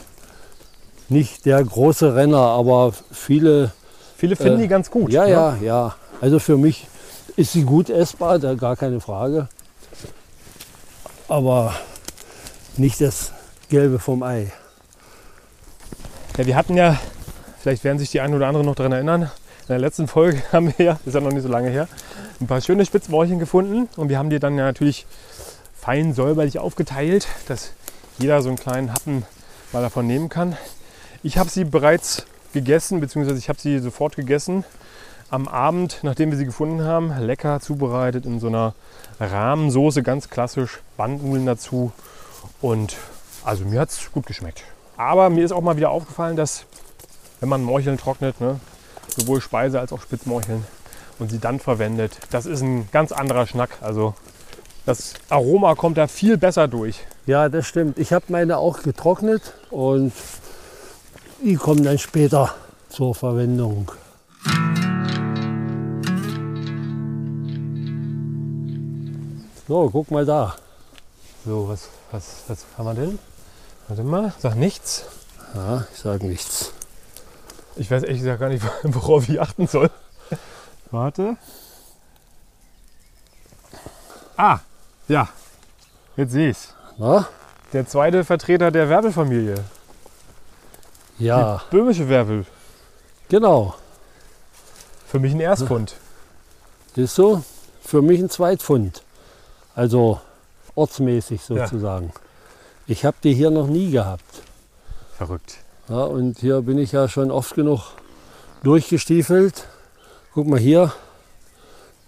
nicht 1.09 1.45
der 1.45 1.61
große 1.61 2.15
Renner, 2.15 2.37
aber 2.37 2.93
viele 3.11 3.73
Viele 4.15 4.37
finden 4.37 4.59
Äh, 4.59 4.61
die 4.61 4.67
ganz 4.69 4.89
gut. 4.89 5.11
ja, 5.11 5.25
ne? 5.25 5.31
ja, 5.31 5.57
ja. 5.61 5.95
Also 6.21 6.39
für 6.39 6.55
mich 6.55 6.87
ist 7.35 7.53
sie 7.53 7.63
gut 7.63 7.89
essbar, 7.89 8.39
da 8.39 8.53
gar 8.53 8.75
keine 8.75 8.99
Frage. 8.99 9.47
Aber 11.27 11.73
nicht 12.77 13.01
das 13.01 13.31
Gelbe 13.69 13.99
vom 13.99 14.23
Ei. 14.23 14.51
Ja, 16.37 16.45
wir 16.45 16.55
hatten 16.55 16.75
ja, 16.75 16.99
vielleicht 17.59 17.83
werden 17.83 17.99
sich 17.99 18.11
die 18.11 18.21
einen 18.21 18.33
oder 18.33 18.47
anderen 18.47 18.65
noch 18.65 18.75
daran 18.75 18.91
erinnern, 18.91 19.23
in 19.23 19.67
der 19.67 19.79
letzten 19.79 20.07
Folge 20.07 20.41
haben 20.51 20.73
wir 20.77 20.85
ja, 20.85 20.99
ist 21.05 21.13
ja 21.13 21.21
noch 21.21 21.31
nicht 21.31 21.43
so 21.43 21.49
lange 21.49 21.69
her, 21.69 21.87
ein 22.39 22.47
paar 22.47 22.61
schöne 22.61 22.85
Spitzmorcheln 22.85 23.39
gefunden 23.39 23.89
und 23.95 24.09
wir 24.09 24.17
haben 24.17 24.29
die 24.29 24.39
dann 24.39 24.57
ja 24.57 24.65
natürlich 24.65 25.05
fein 25.79 26.13
säuberlich 26.13 26.59
aufgeteilt, 26.59 27.27
dass 27.47 27.71
jeder 28.19 28.41
so 28.41 28.49
einen 28.49 28.57
kleinen 28.57 28.93
Happen 28.93 29.25
mal 29.71 29.81
davon 29.81 30.05
nehmen 30.05 30.29
kann. 30.29 30.55
Ich 31.23 31.37
habe 31.37 31.49
sie 31.49 31.63
bereits 31.63 32.25
gegessen, 32.53 32.99
beziehungsweise 32.99 33.39
ich 33.39 33.49
habe 33.49 33.59
sie 33.59 33.79
sofort 33.79 34.15
gegessen 34.15 34.63
am 35.33 35.47
Abend, 35.47 35.97
nachdem 36.03 36.29
wir 36.29 36.37
sie 36.37 36.45
gefunden 36.45 36.83
haben. 36.83 37.11
Lecker 37.19 37.59
zubereitet 37.59 38.27
in 38.27 38.39
so 38.39 38.47
einer 38.47 38.75
Rahmensoße, 39.19 40.03
ganz 40.03 40.29
klassisch, 40.29 40.81
Bandnudeln 40.95 41.47
dazu 41.47 41.91
und 42.61 42.95
also 43.43 43.65
mir 43.65 43.79
hat 43.79 43.89
es 43.89 44.11
gut 44.11 44.27
geschmeckt. 44.27 44.63
Aber 44.95 45.31
mir 45.31 45.43
ist 45.43 45.51
auch 45.51 45.61
mal 45.61 45.75
wieder 45.75 45.89
aufgefallen, 45.89 46.35
dass 46.35 46.65
wenn 47.39 47.49
man 47.49 47.63
Morcheln 47.63 47.97
trocknet, 47.97 48.39
ne, 48.41 48.59
sowohl 49.07 49.41
Speise 49.41 49.79
als 49.79 49.91
auch 49.91 50.01
Spitzmorcheln 50.01 50.65
und 51.17 51.31
sie 51.31 51.39
dann 51.39 51.59
verwendet, 51.59 52.19
das 52.29 52.45
ist 52.45 52.61
ein 52.61 52.87
ganz 52.91 53.11
anderer 53.11 53.47
Schnack. 53.47 53.71
Also 53.81 54.13
das 54.85 55.15
Aroma 55.29 55.73
kommt 55.73 55.97
da 55.97 56.05
viel 56.05 56.37
besser 56.37 56.67
durch. 56.67 56.99
Ja, 57.25 57.49
das 57.49 57.65
stimmt. 57.65 57.97
Ich 57.97 58.13
habe 58.13 58.25
meine 58.27 58.59
auch 58.59 58.83
getrocknet 58.83 59.55
und 59.71 60.13
die 61.41 61.55
kommen 61.55 61.83
dann 61.83 61.97
später 61.97 62.53
zur 62.89 63.15
Verwendung. 63.15 63.91
So, 69.67 69.89
guck 69.89 70.11
mal 70.11 70.25
da. 70.25 70.55
So, 71.45 71.67
was, 71.67 71.89
was, 72.11 72.43
was 72.47 72.65
haben 72.77 72.85
wir 72.85 72.93
denn? 72.93 73.19
Warte 73.87 74.03
mal, 74.03 74.33
sag 74.39 74.55
nichts. 74.55 75.05
Ja, 75.53 75.85
ich 75.93 75.99
sage 75.99 76.25
nichts. 76.25 76.71
Ich 77.75 77.89
weiß 77.89 78.03
ehrlich 78.03 78.19
gesagt 78.19 78.39
gar 78.39 78.49
nicht, 78.49 78.63
worauf 78.83 79.27
ich 79.29 79.39
achten 79.41 79.67
soll. 79.67 79.89
Warte. 80.91 81.37
Ah, 84.37 84.59
ja. 85.07 85.27
Jetzt 86.15 86.31
sehe 86.31 86.49
ich's. 86.49 86.73
Na? 86.97 87.27
Der 87.71 87.87
zweite 87.87 88.23
Vertreter 88.23 88.71
der 88.71 88.89
Werbelfamilie. 88.89 89.55
Ja, 91.19 91.61
Die 91.71 91.75
böhmische 91.75 92.09
Werbel. 92.09 92.45
genau. 93.29 93.75
Für 95.07 95.19
mich 95.19 95.33
ein 95.33 95.39
Erstfund. 95.39 95.95
Siehst 96.95 97.17
du? 97.19 97.43
Für 97.83 98.01
mich 98.01 98.19
ein 98.19 98.29
Zweitfund. 98.31 99.02
Also 99.75 100.19
ortsmäßig 100.75 101.47
Ja. 101.49 101.65
sozusagen. 101.67 102.11
Ich 102.87 103.05
habe 103.05 103.17
die 103.23 103.33
hier 103.33 103.49
noch 103.51 103.67
nie 103.67 103.91
gehabt. 103.91 104.41
Verrückt. 105.17 105.57
Ja, 105.89 106.03
und 106.03 106.39
hier 106.39 106.61
bin 106.61 106.77
ich 106.77 106.91
ja 106.91 107.07
schon 107.07 107.31
oft 107.31 107.55
genug 107.55 107.81
durchgestiefelt. 108.63 109.65
Guck 110.33 110.47
mal 110.47 110.59
hier. 110.59 110.91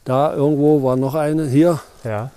Da 0.03 0.33
irgendwo 0.33 0.83
war 0.83 0.95
noch 0.95 1.15
eine. 1.15 1.47
Hier, 1.47 1.79
Ja. 2.03 2.31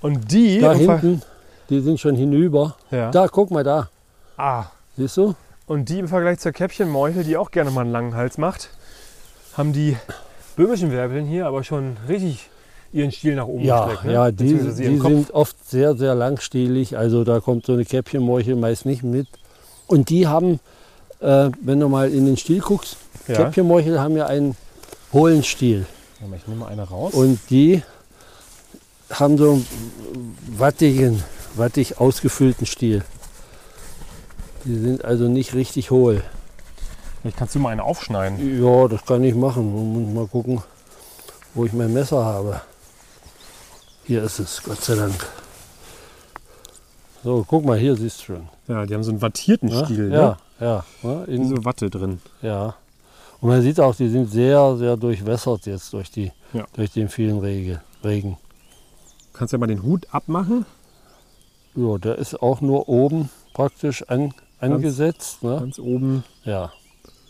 Und 0.00 0.30
die. 0.32 0.60
da 0.60 0.72
hinten. 0.74 1.22
Die 1.70 1.80
sind 1.80 2.00
schon 2.00 2.14
hinüber. 2.14 2.76
Ja. 2.90 3.10
Da, 3.10 3.28
guck 3.28 3.50
mal 3.50 3.64
da. 3.64 3.88
Ah. 4.36 4.66
Siehst 4.96 5.16
du? 5.16 5.34
Und 5.66 5.88
die 5.90 5.98
im 5.98 6.08
Vergleich 6.08 6.38
zur 6.38 6.52
Käppchenmeuchel, 6.52 7.24
die 7.24 7.36
auch 7.36 7.50
gerne 7.50 7.70
mal 7.70 7.82
einen 7.82 7.92
langen 7.92 8.14
Hals 8.14 8.38
macht, 8.38 8.70
haben 9.56 9.72
die 9.72 9.96
böhmischen 10.56 10.90
Werbeln 10.92 11.26
hier 11.26 11.46
aber 11.46 11.62
schon 11.64 11.96
richtig 12.08 12.48
ihren 12.92 13.12
Stiel 13.12 13.34
nach 13.34 13.46
oben 13.46 13.64
Ja, 13.64 13.84
gestreckt. 13.86 14.04
Ne? 14.06 14.12
ja 14.12 14.30
die, 14.30 14.54
die 14.54 14.98
sind 14.98 15.30
oft 15.32 15.56
sehr, 15.68 15.94
sehr 15.96 16.14
langstielig. 16.14 16.96
Also 16.96 17.24
da 17.24 17.40
kommt 17.40 17.66
so 17.66 17.72
eine 17.74 17.84
Käppchenmorchel 17.84 18.56
meist 18.56 18.86
nicht 18.86 19.02
mit. 19.02 19.26
Und 19.86 20.08
die 20.10 20.26
haben, 20.26 20.60
äh, 21.20 21.50
wenn 21.60 21.80
du 21.80 21.88
mal 21.88 22.10
in 22.10 22.26
den 22.26 22.36
Stiel 22.36 22.60
guckst, 22.60 22.96
Ja. 23.26 23.34
Käppchenmorchel 23.36 24.00
haben 24.00 24.16
ja 24.16 24.26
einen 24.26 24.56
hohlen 25.12 25.42
Stiel. 25.42 25.86
Ich 26.34 26.46
nehme 26.46 26.60
mal 26.60 26.68
eine 26.68 26.82
raus. 26.82 27.14
Und 27.14 27.38
die 27.50 27.82
haben 29.10 29.38
so 29.38 29.52
einen 29.52 29.66
wattigen, 30.56 31.22
wattig 31.54 32.00
ausgefüllten 32.00 32.66
Stiel. 32.66 33.04
Die 34.64 34.76
sind 34.76 35.04
also 35.04 35.28
nicht 35.28 35.54
richtig 35.54 35.90
hohl. 35.90 36.22
Vielleicht 37.20 37.36
kannst 37.36 37.54
du 37.54 37.58
mal 37.58 37.70
eine 37.70 37.84
aufschneiden. 37.84 38.62
Ja, 38.62 38.88
das 38.88 39.04
kann 39.04 39.22
ich 39.24 39.34
machen. 39.34 39.74
Man 39.74 40.04
muss 40.06 40.14
mal 40.14 40.26
gucken, 40.26 40.62
wo 41.54 41.64
ich 41.64 41.72
mein 41.72 41.92
Messer 41.92 42.24
habe. 42.24 42.60
Hier 44.08 44.22
ist 44.24 44.38
es, 44.40 44.62
Gott 44.62 44.80
sei 44.82 44.96
Dank. 44.96 45.14
So, 47.22 47.44
guck 47.46 47.64
mal, 47.64 47.78
hier 47.78 47.94
siehst 47.96 48.20
du 48.20 48.24
schon. 48.24 48.48
Ja, 48.68 48.86
die 48.86 48.94
haben 48.94 49.02
so 49.04 49.10
einen 49.10 49.22
wattierten 49.22 49.68
Ja, 49.68 49.84
Stiel. 49.84 50.10
ja, 50.12 50.28
Ne? 50.30 50.36
ja, 50.60 50.84
ja, 51.02 51.24
in, 51.24 51.48
so 51.48 51.64
Watte 51.64 51.90
drin. 51.90 52.20
ja. 52.42 52.74
Und 53.40 53.50
man 53.50 53.62
sieht 53.62 53.78
auch, 53.78 53.94
die 53.94 54.08
sind 54.08 54.32
sehr, 54.32 54.76
sehr 54.78 54.96
durchwässert 54.96 55.66
jetzt 55.66 55.92
durch, 55.92 56.10
die, 56.10 56.32
Ja. 56.52 56.64
durch 56.72 56.90
den 56.90 57.08
vielen 57.08 57.38
Rege, 57.38 57.80
Regen. 58.02 58.36
Kannst 59.32 59.52
ja 59.52 59.58
mal 59.60 59.68
den 59.68 59.84
Hut 59.84 60.08
abmachen. 60.10 60.66
Ja, 61.76 61.98
der 61.98 62.16
ist 62.18 62.42
auch 62.42 62.60
nur 62.60 62.88
oben 62.88 63.30
praktisch 63.54 64.02
an, 64.08 64.34
angesetzt. 64.58 65.44
Ne? 65.44 65.56
Ganz 65.60 65.78
oben. 65.78 66.24
Ja. 66.42 66.72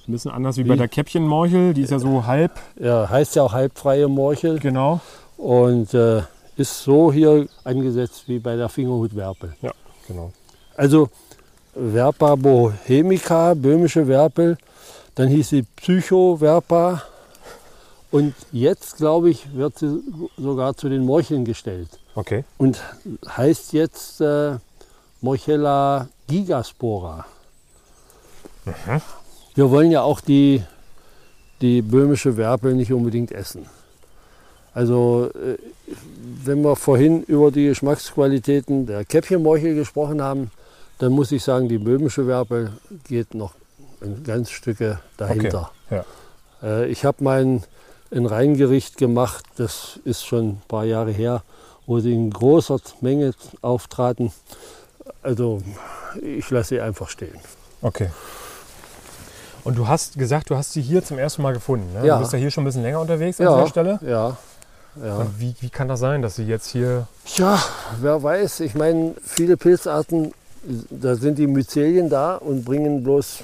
Ein 0.07 0.13
bisschen 0.13 0.31
anders 0.31 0.57
wie, 0.57 0.65
Wie? 0.65 0.69
bei 0.69 0.77
der 0.77 0.89
Käppchenmorchel. 0.89 1.75
Die 1.75 1.83
ist 1.83 1.91
ja 1.91 1.99
so 1.99 2.25
halb. 2.25 2.53
ja, 2.81 3.11
heißt 3.11 3.37
ja 3.37 3.43
auch 3.43 3.53
halbfreie 3.53 4.09
Morchel 4.09 4.59
Genau. 4.61 5.01
und 5.37 5.93
äh, 5.93 6.23
ist 6.59 6.83
so 6.83 7.11
hier 7.11 7.47
angesetzt 7.65 8.25
wie 8.27 8.39
bei 8.39 8.57
der 8.57 8.69
Fingerhutwerpel. 8.69 9.55
genau. 10.07 10.33
Also 10.77 11.09
Verpa 11.75 12.35
bohemica, 12.35 13.55
böhmische 13.55 14.07
Werpel, 14.07 14.59
dann 15.15 15.29
hieß 15.29 15.49
sie 15.49 15.63
Psycho-Verpa 15.63 17.03
und 18.11 18.35
jetzt, 18.53 18.97
glaube 18.97 19.31
ich, 19.31 19.55
wird 19.55 19.79
sie 19.79 20.01
sogar 20.37 20.77
zu 20.77 20.89
den 20.89 21.05
Morcheln 21.05 21.45
gestellt 21.45 21.89
Okay. 22.15 22.45
und 22.59 22.81
heißt 23.27 23.73
jetzt 23.73 24.21
äh, 24.21 24.57
Morchella 25.21 26.09
gigaspora. 26.27 27.27
Wir 29.55 29.71
wollen 29.71 29.91
ja 29.91 30.03
auch 30.03 30.21
die, 30.21 30.63
die 31.61 31.83
böhmische 31.83 32.37
Werpel 32.37 32.75
nicht 32.75 32.93
unbedingt 32.93 33.33
essen. 33.33 33.67
Also 34.75 35.31
äh, 35.35 35.59
wenn 36.45 36.63
wir 36.63 36.77
vorhin 36.77 37.23
über 37.25 37.51
die 37.51 37.67
Geschmacksqualitäten 37.67 38.87
der 38.87 39.05
Käppchenmorchel 39.05 39.75
gesprochen 39.75 40.23
haben, 40.23 40.51
dann 40.99 41.13
muss 41.13 41.33
ich 41.33 41.43
sagen, 41.45 41.69
die 41.69 41.79
böhmische 41.79 42.27
Werpel 42.27 42.73
geht 43.05 43.35
noch 43.35 43.55
ein 44.01 44.23
ganz 44.25 44.51
Stücke 44.51 45.01
dahinter. 45.17 45.71
ja. 45.91 46.05
Äh, 46.63 46.87
ich 46.87 47.05
habe 47.05 47.23
mal 47.25 47.41
ein, 47.45 47.63
ein 48.13 48.27
Reingericht 48.27 48.97
gemacht, 48.97 49.45
das 49.57 49.99
ist 50.05 50.25
schon 50.25 50.49
ein 50.51 50.63
paar 50.69 50.85
Jahre 50.85 51.11
her, 51.11 51.43
wo 51.87 51.99
sie 52.01 52.13
in 52.13 52.31
großer 52.31 52.79
Menge 53.01 53.33
auftraten. 53.63 54.33
Also 55.23 55.63
ich 56.23 56.49
lasse 56.51 56.69
sie 56.71 56.81
einfach 56.81 57.09
stehen. 57.09 57.35
Okay. 57.83 58.11
Und 59.65 59.77
du 59.77 59.87
hast 59.89 60.19
gesagt, 60.19 60.51
du 60.51 60.57
hast 60.57 60.73
sie 60.73 60.81
hier 60.83 61.05
zum 61.05 61.19
ersten 61.19 61.43
Mal 61.43 61.53
gefunden. 61.55 61.93
Ne? 61.93 62.07
Ja. 62.07 62.17
Du 62.17 62.21
bist 62.23 62.33
ja 62.33 62.39
hier 62.39 62.51
schon 62.51 62.63
ein 62.63 62.67
bisschen 62.67 62.83
länger 62.83 63.01
unterwegs 63.01 63.41
an 63.41 63.47
Ja. 63.47 63.57
dieser 63.57 63.69
Stelle. 63.69 63.99
Ja, 64.07 64.37
ja. 65.05 65.27
Wie, 65.39 65.55
wie 65.61 65.71
kann 65.71 65.89
das 65.89 66.01
sein, 66.01 66.23
dass 66.23 66.37
sie 66.37 66.45
jetzt 66.45 66.69
hier. 66.69 67.07
Tja, 67.25 67.59
wer 68.01 68.23
weiß. 68.23 68.61
Ich 68.61 68.75
meine, 68.75 69.15
viele 69.25 69.57
Pilzarten, 69.57 70.33
da 70.91 71.15
sind 71.15 71.39
die 71.39 71.47
Myzelien 71.47 72.09
da 72.09 72.37
und 72.37 72.65
bringen 72.65 73.03
bloß 73.03 73.39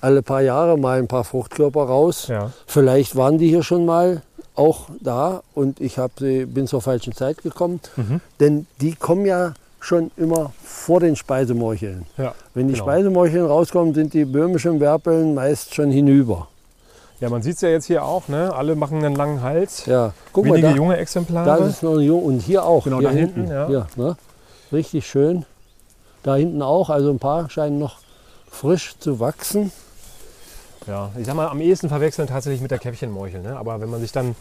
alle 0.00 0.22
paar 0.22 0.40
Jahre 0.42 0.76
mal 0.78 0.98
ein 0.98 1.08
paar 1.08 1.24
Fruchtkörper 1.24 1.82
raus. 1.84 2.26
Ja. 2.28 2.50
Vielleicht 2.66 3.14
waren 3.16 3.38
die 3.38 3.48
hier 3.48 3.62
schon 3.62 3.86
mal 3.86 4.22
auch 4.54 4.88
da 5.00 5.42
und 5.54 5.80
ich 5.80 5.98
hab 5.98 6.12
sie, 6.18 6.44
bin 6.44 6.66
zur 6.66 6.82
falschen 6.82 7.14
Zeit 7.14 7.42
gekommen. 7.42 7.80
Mhm. 7.96 8.20
Denn 8.40 8.66
die 8.80 8.94
kommen 8.94 9.24
ja 9.26 9.54
schon 9.80 10.10
immer 10.16 10.52
vor 10.64 11.00
den 11.00 11.16
Speisemorcheln. 11.16 12.06
Ja. 12.16 12.34
Wenn 12.54 12.68
die 12.68 12.74
Genau. 12.74 12.84
Speisemorcheln 12.84 13.46
rauskommen, 13.46 13.94
sind 13.94 14.14
die 14.14 14.24
böhmischen 14.24 14.78
Werpeln 14.80 15.34
meist 15.34 15.74
schon 15.74 15.90
hinüber. 15.90 16.48
Ja, 17.22 17.30
man 17.30 17.40
sieht 17.40 17.54
es 17.54 17.60
ja 17.60 17.68
jetzt 17.68 17.86
hier 17.86 18.04
auch, 18.04 18.26
ne? 18.26 18.52
Alle 18.52 18.74
machen 18.74 19.04
einen 19.04 19.14
langen 19.14 19.42
Hals. 19.42 19.86
Ja, 19.86 20.12
guck 20.32 20.44
Wenige 20.46 20.62
mal, 20.66 20.70
da, 20.72 20.76
junge 20.76 20.94
da 20.94 21.00
Exemplare. 21.00 21.64
ist 21.68 21.82
noch 21.84 21.94
ein 21.94 22.00
Jung 22.00 22.20
und 22.24 22.40
hier 22.40 22.64
auch. 22.64 22.82
Genau, 22.82 22.98
hier 22.98 23.08
da 23.10 23.14
hinten, 23.14 23.46
ja. 23.48 23.66
Hier, 23.68 23.86
ne? 23.94 24.16
Richtig 24.72 25.06
schön. 25.06 25.44
Da 26.24 26.34
hinten 26.34 26.62
auch, 26.62 26.90
also 26.90 27.10
ein 27.10 27.20
paar 27.20 27.48
scheinen 27.48 27.78
noch 27.78 27.98
frisch 28.50 28.96
zu 28.98 29.20
wachsen. 29.20 29.70
Ja, 30.88 31.10
ich 31.16 31.26
sag 31.26 31.36
mal, 31.36 31.46
am 31.46 31.60
ehesten 31.60 31.88
verwechseln 31.88 32.26
tatsächlich 32.26 32.60
mit 32.60 32.72
der 32.72 32.80
Käppchenmorchel. 32.80 33.40
Ne? 33.40 33.56
Aber 33.56 33.80
wenn 33.80 33.88
man 33.88 34.00
sich 34.00 34.10
dann 34.10 34.34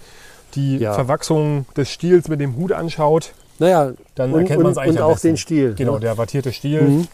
die 0.56 0.78
Ja. 0.80 0.94
Verwachsung 0.94 1.66
des 1.78 1.90
Stiels 1.92 2.30
mit 2.30 2.40
dem 2.40 2.56
Hut 2.56 2.72
anschaut, 2.72 3.34
Naja, 3.60 3.92
dann 4.16 4.34
und, 4.34 4.40
erkennt 4.42 4.64
man 4.64 4.72
es 4.72 4.80
eigentlich 4.80 4.98
und 4.98 5.04
auch 5.04 5.12
besten. 5.14 5.28
den 5.28 5.38
Stiel. 5.38 5.76
Genau, 5.76 5.94
ne? 5.94 6.00
der 6.00 6.18
wattierte 6.18 6.52
Stiel. 6.52 6.82
Mhm. 6.82 7.08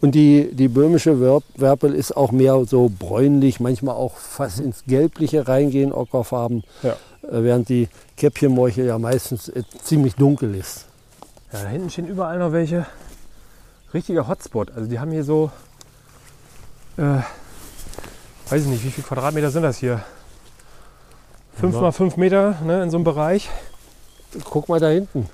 Und 0.00 0.14
die, 0.14 0.50
die 0.52 0.68
böhmische 0.68 1.20
Werp 1.20 1.42
Werpel 1.56 1.94
ist 1.94 2.16
auch 2.16 2.30
mehr 2.30 2.64
so 2.66 2.90
bräunlich, 2.98 3.60
manchmal 3.60 3.94
auch 3.96 4.16
fast 4.16 4.60
ins 4.60 4.84
Gelbliche 4.86 5.48
reingehen, 5.48 5.92
ockerfarben, 5.92 6.64
Ja. 6.82 6.90
äh, 7.22 7.42
während 7.42 7.68
die 7.70 7.88
Käppchenmorchel 8.16 8.86
ja 8.86 8.98
meistens 8.98 9.48
äh, 9.48 9.62
ziemlich 9.82 10.14
dunkel 10.14 10.54
ist. 10.54 10.84
Ja, 11.52 11.62
da 11.62 11.68
hinten 11.68 11.90
stehen 11.90 12.08
überall 12.08 12.38
noch 12.38 12.52
welche. 12.52 12.86
Richtiger 13.94 14.28
Hotspot. 14.28 14.70
Also 14.76 14.90
die 14.90 14.98
haben 14.98 15.12
hier 15.12 15.24
so, 15.24 15.50
äh, 16.98 17.20
weiß 18.50 18.62
ich 18.62 18.66
nicht, 18.66 18.84
wie 18.84 18.90
viele 18.90 19.06
Quadratmeter 19.06 19.50
sind 19.50 19.62
das 19.62 19.78
hier? 19.78 20.02
Fünf 21.58 21.80
mal 21.80 21.92
fünf 21.92 22.18
Meter 22.18 22.56
ne, 22.64 22.82
in 22.82 22.90
so 22.90 22.98
einem 22.98 23.04
Bereich. 23.04 23.48
Guck 24.44 24.68
mal 24.68 24.78
da 24.78 24.88
hinten. 24.88 25.30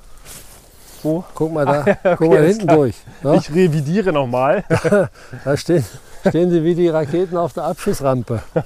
Wo? 1.03 1.25
Guck 1.35 1.53
mal 1.53 1.65
da, 1.67 1.81
okay, 1.81 1.97
guck 2.17 2.29
mal 2.31 2.45
hinten 2.47 2.67
klar. 2.67 2.77
durch. 2.77 2.97
Ja? 3.25 3.35
Ich 3.35 3.51
revidiere 3.51 4.13
nochmal. 4.13 4.65
Da 5.45 5.57
stehen, 5.57 5.85
stehen 6.29 6.51
sie 6.51 6.63
wie 6.63 6.75
die 6.75 6.89
Raketen 6.89 7.37
auf 7.37 7.53
der 7.53 7.65
Abschussrampe. 7.65 8.43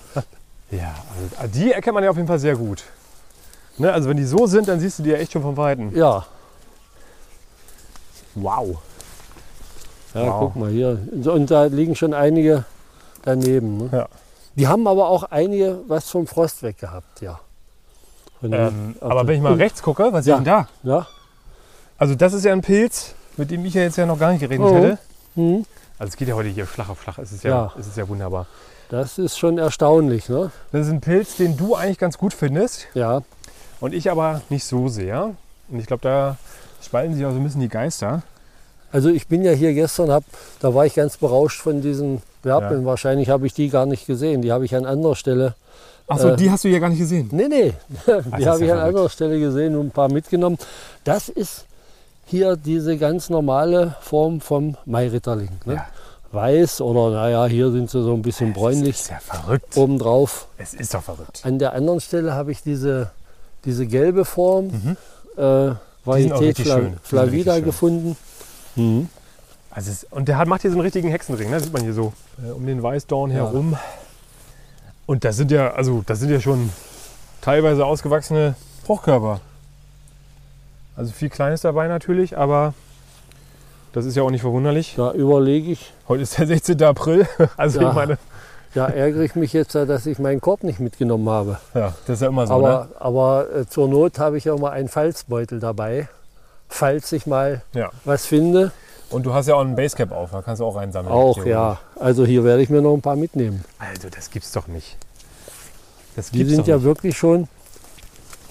Ja, 0.69 0.97
also 1.39 1.55
die 1.55 1.71
erkennt 1.71 1.95
man 1.95 2.03
ja 2.03 2.11
auf 2.11 2.17
jeden 2.17 2.27
Fall 2.27 2.41
sehr 2.41 2.57
gut. 2.57 2.83
Ne, 3.79 3.93
also 3.93 4.09
wenn 4.09 4.17
die 4.17 4.25
so 4.25 4.47
sind, 4.49 4.67
dann 4.67 4.81
siehst 4.81 4.99
du 4.99 5.05
die 5.05 5.11
ja 5.11 5.17
echt 5.17 5.31
schon 5.31 5.43
von 5.43 5.57
Weitem. 5.57 5.95
Ja, 5.97 6.27
Wow. 8.35 8.79
ja 10.15 10.23
Wow. 10.27 10.39
guck 10.41 10.57
mal 10.57 10.71
hier. 10.71 10.99
Und 11.25 11.51
da 11.51 11.65
liegen 11.65 11.95
schon 11.95 12.13
einige 12.15 12.65
daneben. 13.23 13.77
Ne? 13.79 13.89
Ja. 13.93 14.09
Die 14.57 14.67
haben 14.67 14.87
aber 14.89 15.09
auch 15.09 15.23
einige 15.25 15.79
was 15.87 16.11
vom 16.11 16.27
Frost 16.27 16.63
weg 16.65 16.79
gehabt, 16.79 17.21
ja. 17.21 17.39
Ähm, 18.43 18.97
aber 19.01 19.27
wenn 19.27 19.37
ich 19.37 19.43
mal 19.43 19.55
rechts 19.55 19.83
gucke, 19.83 20.09
was 20.13 20.27
Ja. 20.27 20.35
ist 20.35 20.39
denn 20.39 20.45
da? 20.45 20.69
Ja. 20.83 21.07
Also 21.99 22.15
das 22.15 22.33
ist 22.33 22.45
ja 22.45 22.53
ein 22.53 22.61
Pilz, 22.63 23.15
mit 23.37 23.51
dem 23.51 23.65
ich 23.65 23.75
ja 23.75 23.83
jetzt 23.83 23.97
ja 23.97 24.07
noch 24.07 24.19
gar 24.19 24.31
nicht 24.33 24.41
gerechnet 24.41 24.69
Oh. 24.69 24.75
hätte. 24.75 24.99
Hm. 25.35 25.65
Also 25.99 26.11
es 26.11 26.17
geht 26.17 26.29
ja 26.29 26.35
heute 26.35 26.49
hier 26.49 26.67
flach 26.67 26.89
auf 26.89 26.99
flach. 26.99 27.19
Es 27.19 27.33
ist 27.33 27.45
ja, 27.45 27.51
Ja. 27.51 27.73
Es 27.79 27.87
ist 27.87 27.97
ja 27.97 28.09
wunderbar. 28.09 28.47
Das 28.89 29.19
ist 29.19 29.39
schon 29.39 29.59
erstaunlich, 29.59 30.29
ne? 30.29 30.51
Das 30.73 30.87
ist 30.87 30.93
ein 30.93 31.01
Pilz, 31.01 31.37
den 31.37 31.57
du 31.57 31.75
eigentlich 31.75 31.99
ganz 31.99 32.19
gut 32.19 32.33
findest 32.33 32.87
Ja. 32.95 33.23
und 33.81 33.95
ich 33.95 34.11
aber 34.11 34.43
nicht 34.49 34.65
so 34.65 34.89
sehr. 34.89 35.35
Und 35.69 35.81
ich 35.81 35.87
glaube, 35.87 36.03
da 36.03 36.37
spalten 36.83 37.15
sich 37.15 37.25
auch 37.27 37.31
so 37.33 37.37
ein 37.39 37.45
bisschen 37.45 37.61
die 37.63 37.69
Geister. 37.69 38.23
Also 38.93 39.09
ich 39.09 39.27
bin 39.27 39.43
ja 39.43 39.51
hier 39.53 39.75
gestern, 39.75 40.11
hab, 40.13 40.23
da 40.61 40.73
war 40.75 40.87
ich 40.87 40.95
ganz 40.95 41.17
berauscht 41.17 41.61
von 41.61 41.81
diesen 41.83 42.23
Werpeln. 42.45 42.83
Ja. 42.83 42.87
Wahrscheinlich 42.87 43.29
habe 43.29 43.47
ich 43.47 43.53
die 43.55 43.69
gar 43.69 43.85
nicht 43.87 44.07
gesehen. 44.07 44.43
Die 44.43 44.53
habe 44.53 44.65
ich 44.65 44.75
an 44.77 44.87
anderer 44.87 45.17
Stelle. 45.17 45.55
Achso, 46.07 46.29
Äh, 46.29 46.37
die 46.37 46.51
hast 46.51 46.63
du 46.63 46.69
hier 46.69 46.79
gar 46.79 46.89
nicht 46.89 47.01
gesehen. 47.01 47.29
Nee, 47.33 47.49
nee, 47.49 47.73
die 48.39 48.47
habe 48.47 48.61
ich 48.63 48.69
ja 48.69 48.75
an 48.75 48.87
anderer 48.89 49.09
Stelle 49.11 49.41
gesehen 49.41 49.75
und 49.75 49.87
ein 49.89 49.91
paar 49.91 50.09
mitgenommen. 50.11 50.57
Das 51.03 51.29
ist 51.29 51.66
hier 52.27 52.57
diese 52.57 52.99
ganz 52.99 53.31
normale 53.31 53.95
Form 54.03 54.41
vom 54.43 54.77
Mairitterling. 54.85 55.49
Ne? 55.65 55.75
Ja. 55.75 55.87
Weiß 56.33 56.81
oder 56.81 57.11
naja, 57.15 57.47
hier 57.47 57.71
sind 57.71 57.89
sie 57.89 58.03
so 58.03 58.13
ein 58.13 58.21
bisschen 58.21 58.49
Das 58.53 58.59
bräunlich 58.61 58.97
ist 58.97 59.11
ja 59.11 59.19
verrückt. 59.21 59.77
obendrauf. 59.77 60.49
Es 60.59 60.75
ist 60.75 60.93
doch 60.93 61.03
verrückt. 61.03 61.41
An 61.45 61.59
der 61.59 61.73
anderen 61.73 62.01
Stelle 62.01 62.35
habe 62.35 62.51
ich 62.53 62.63
diese, 62.63 63.11
diese 63.65 63.87
gelbe 63.87 64.25
Form, 64.25 64.67
Mhm. 64.67 64.97
äh, 65.43 65.75
Varietät 66.05 66.59
Fla 66.59 66.81
Flavida 67.03 67.61
gefunden. 67.61 68.17
Mhm. 68.75 69.09
Also 69.71 69.91
es, 69.93 70.05
und 70.11 70.27
der 70.29 70.37
hat, 70.39 70.49
macht 70.49 70.63
hier 70.63 70.71
so 70.71 70.77
einen 70.77 70.83
richtigen 70.83 71.09
Hexenring, 71.09 71.49
ne? 71.51 71.61
sieht 71.61 71.73
man 71.73 71.83
hier 71.83 71.95
so 71.95 72.13
äh, 72.45 72.51
um 72.51 72.67
den 72.67 72.83
Weißdorn 72.83 73.31
Ja. 73.31 73.37
herum. 73.37 73.77
Und 75.07 75.25
das 75.25 75.37
sind 75.37 75.51
ja, 75.53 75.71
also 75.75 76.03
das 76.05 76.19
sind 76.19 76.31
ja 76.31 76.41
schon 76.41 76.71
teilweise 77.41 77.87
ausgewachsene 77.87 78.57
Fruchtkörper. 78.85 79.41
Also 80.97 81.13
viel 81.13 81.29
Kleines 81.29 81.61
dabei 81.61 81.89
natürlich, 81.89 82.37
aber 82.39 82.75
das 83.93 84.05
ist 84.07 84.17
ja 84.17 84.23
auch 84.23 84.31
nicht 84.31 84.41
verwunderlich. 84.43 84.95
Da 84.97 85.13
überlege 85.13 85.71
ich, 85.73 85.93
Heute 86.09 86.23
ist 86.23 86.39
der 86.39 86.47
16. 86.47 86.83
April. 86.83 87.27
Also 87.57 87.81
Ja. 87.81 87.89
ich 87.91 87.95
meine, 87.95 88.19
da 88.75 88.87
ärgere 88.89 89.23
ich 89.23 89.35
mich 89.35 89.53
jetzt, 89.53 89.75
dass 89.75 90.05
ich 90.07 90.19
meinen 90.19 90.41
Korb 90.41 90.63
nicht 90.63 90.81
mitgenommen 90.81 91.29
habe. 91.29 91.59
ja, 91.75 91.95
das 92.07 92.17
ist 92.17 92.23
ja 92.23 92.29
immer 92.29 92.47
so. 92.47 92.55
aber 92.55 92.89
aber 92.99 93.47
äh, 93.55 93.67
zur 93.67 93.89
Not 93.89 94.19
habe 94.19 94.37
ich 94.39 94.45
ja 94.45 94.55
immer 94.55 94.71
einen 94.71 94.89
Falzbeutel 94.89 95.61
dabei, 95.61 96.09
falls 96.69 97.11
ich 97.13 97.27
mal 97.27 97.63
ne? 97.73 97.81
ja. 97.81 97.91
was 98.05 98.27
finde. 98.27 98.73
Und 99.09 99.25
du 99.25 99.33
hast 99.33 99.47
ja 99.47 99.55
auch 99.55 99.61
einen 99.61 99.77
Basecap 99.77 100.11
auf, 100.13 100.33
da 100.33 100.43
kannst 100.43 100.61
du 100.61 100.67
auch 100.67 100.77
einsammeln. 100.77 101.15
Auch, 101.15 101.45
ja. 101.47 101.79
Also 101.99 102.27
hier 102.27 102.43
werde 102.45 102.61
ich 102.63 102.69
mir 102.71 102.83
noch 102.83 102.93
ein 102.93 103.03
paar 103.03 103.17
mitnehmen. 103.17 103.65
Also 103.79 104.09
das 104.11 104.31
gibt's 104.31 104.51
doch 104.53 104.67
nicht. 104.67 104.97
Das 106.17 106.31
Die 106.33 106.45
sind 106.45 106.67
ja 106.67 106.77
nicht. 106.77 106.85
wirklich 106.85 107.17
schon 107.17 107.47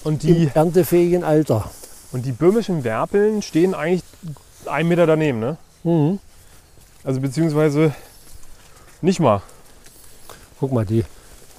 Und 0.02 0.24
im 0.24 0.34
die, 0.34 0.50
erntefähigen 0.54 1.24
Alter. 1.24 1.70
Und 2.16 2.24
die 2.24 2.32
böhmischen 2.32 2.82
Werpeln 2.82 3.42
stehen 3.42 3.74
eigentlich 3.74 4.02
einen 4.64 4.88
Meter 4.88 5.06
daneben, 5.06 5.38
ne? 5.38 5.58
Mhm. 5.84 6.18
Also 7.04 7.20
beziehungsweise 7.20 7.94
nicht 9.02 9.20
mal. 9.20 9.42
Guck 10.58 10.72
mal, 10.72 10.86
die, 10.86 11.04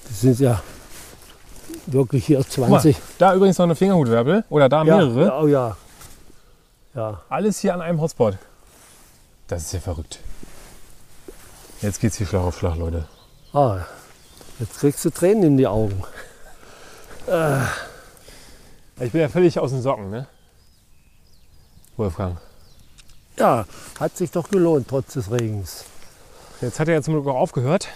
die 0.10 0.13
sind 0.13 0.39
ja 0.39 0.63
wirklich 1.86 2.26
hier 2.26 2.39
Guck 2.39 2.58
mal, 2.70 2.82
20. 2.82 2.98
da 3.20 3.36
übrigens 3.36 3.60
noch 3.60 3.65
eine 3.65 3.76
Fingerhutwerbel 3.76 4.46
oder 4.50 4.67
da 4.67 4.84
mehrere. 4.84 5.26
ja, 5.26 5.39
oh 5.39 5.48
ja. 5.48 5.78
Ja, 6.96 7.22
Alles 7.30 7.60
hier 7.60 7.76
an 7.76 7.82
einem 7.82 8.02
Hotspot. 8.02 8.39
Das 9.48 9.62
ist 9.62 9.74
ja 9.74 9.80
verrückt. 9.80 10.17
Jetzt 11.84 12.02
geht's 12.02 12.17
hier 12.17 12.26
Schlag 12.26 12.41
auf 12.41 12.58
Schlag, 12.58 12.78
Leute. 12.78 13.08
ah, 13.54 13.82
jetzt 14.58 14.80
kriegst 14.80 15.06
du 15.06 15.12
Tränen 15.12 15.43
in 15.43 15.58
die 15.58 15.67
Augen. 15.67 16.04
Ich 19.00 19.12
bin 19.12 19.22
ja 19.22 19.30
völlig 19.30 19.60
aus 19.60 19.70
den 19.70 19.84
Socken, 19.84 20.10
ne? 20.10 20.26
Wolfgang. 21.98 22.38
Ja, 23.38 23.66
hat 24.00 24.18
sich 24.18 24.32
doch 24.32 24.50
gelohnt, 24.50 24.88
trotz 24.88 25.14
des 25.14 25.32
Regens. 25.32 25.86
Jetzt 26.62 26.80
hat 26.80 26.88
er 26.88 26.96
ja 26.96 27.02
zum 27.02 27.14
Glück 27.14 27.28
auch 27.28 27.40
aufgehört. 27.40 27.88